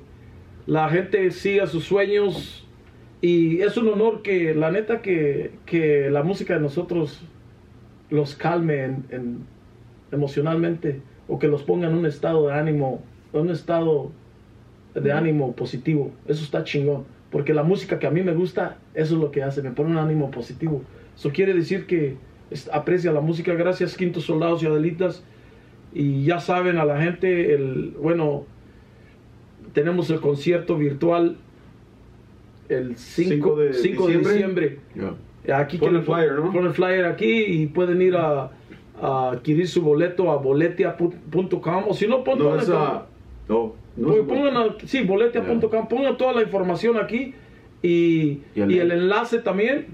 [0.65, 2.66] la gente siga sus sueños
[3.21, 7.23] Y es un honor que, la neta, que, que la música de nosotros
[8.09, 9.37] los calme en- en-
[10.11, 13.01] emocionalmente o que los ponga en un estado de ánimo,
[13.33, 14.11] en un estado
[14.93, 16.11] de ánimo positivo.
[16.27, 17.05] Eso está chingón.
[17.31, 19.89] Porque la música que a mí me gusta, eso es lo que hace, me pone
[19.91, 20.83] un ánimo positivo.
[21.15, 22.15] Eso quiere decir que
[22.71, 23.53] aprecia la música.
[23.55, 25.23] Gracias, Quintos Soldados y Adelitas.
[25.93, 28.45] Y ya saben a la gente, el, bueno,
[29.73, 31.37] tenemos el concierto virtual
[32.69, 34.79] el 5, Cinco de 5 de diciembre.
[35.45, 35.59] Yeah.
[35.59, 36.51] Aquí Pon el flyer, ¿no?
[36.51, 38.51] Pon el flyer aquí y pueden ir a,
[39.01, 43.05] a adquirir su boleto a boletia.com o si no, pon No es a.
[43.47, 47.33] No, no Pues es- pongan a- sí, boletia.com, pongan toda la información aquí
[47.81, 48.97] y, Y el y el link.
[49.01, 49.85] enlace también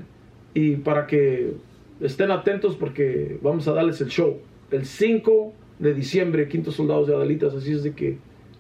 [0.55, 1.53] y para que
[2.01, 4.39] estén atentos porque vamos a darles el show
[4.71, 8.17] el 5 de diciembre, Quinto Soldados de Adelitas, así es de que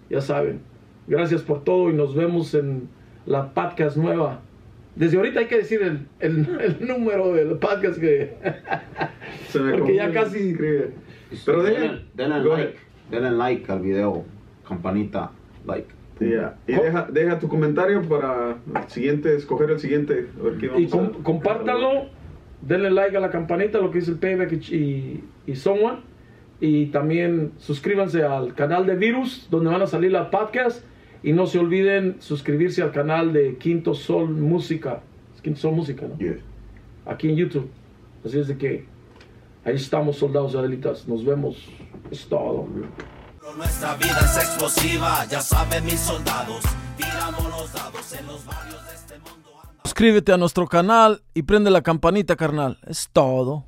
[0.09, 0.59] ya saben.
[1.07, 2.87] Gracias por todo y nos vemos en
[3.25, 4.41] la podcast nueva.
[4.95, 8.35] Desde ahorita hay que decir el, el- el número del podcast que...
[9.49, 10.91] Se me Porque ya casi- escribe.
[11.45, 12.73] Pero denle, denle like, ahead.
[13.09, 14.23] denle like al video,
[14.67, 15.31] campanita,
[15.65, 15.87] like.
[16.19, 16.55] Yeah.
[16.67, 20.27] Y deja, deja tu comentario para el siguiente, escoger el siguiente.
[20.39, 22.05] A ver qué Y vamos com- a- compártanlo,
[22.61, 25.99] denle like a la campanita, lo que dice el Payback y, y, y Someone.
[26.61, 30.85] Y también suscríbanse al canal de Virus, donde van a salir las podcasts.
[31.23, 35.01] Y no se olviden suscribirse al canal de Quinto Sol Música.
[35.33, 36.17] Es Quinto Sol Música, ¿no?
[36.17, 36.37] Yeah.
[37.05, 37.69] Aquí en YouTube.
[38.25, 38.85] Así es de que
[39.63, 41.07] ahí estamos, soldados y adelitas.
[41.07, 41.65] Nos vemos.
[42.11, 42.67] Es todo.
[43.57, 46.63] Nuestra vida es explosiva, ya saben mis soldados.
[46.97, 49.51] Tiramos los dados en los barrios de este mundo.
[49.83, 52.79] Suscríbete a nuestro canal y prende la campanita, carnal.
[52.87, 53.65] Es todo.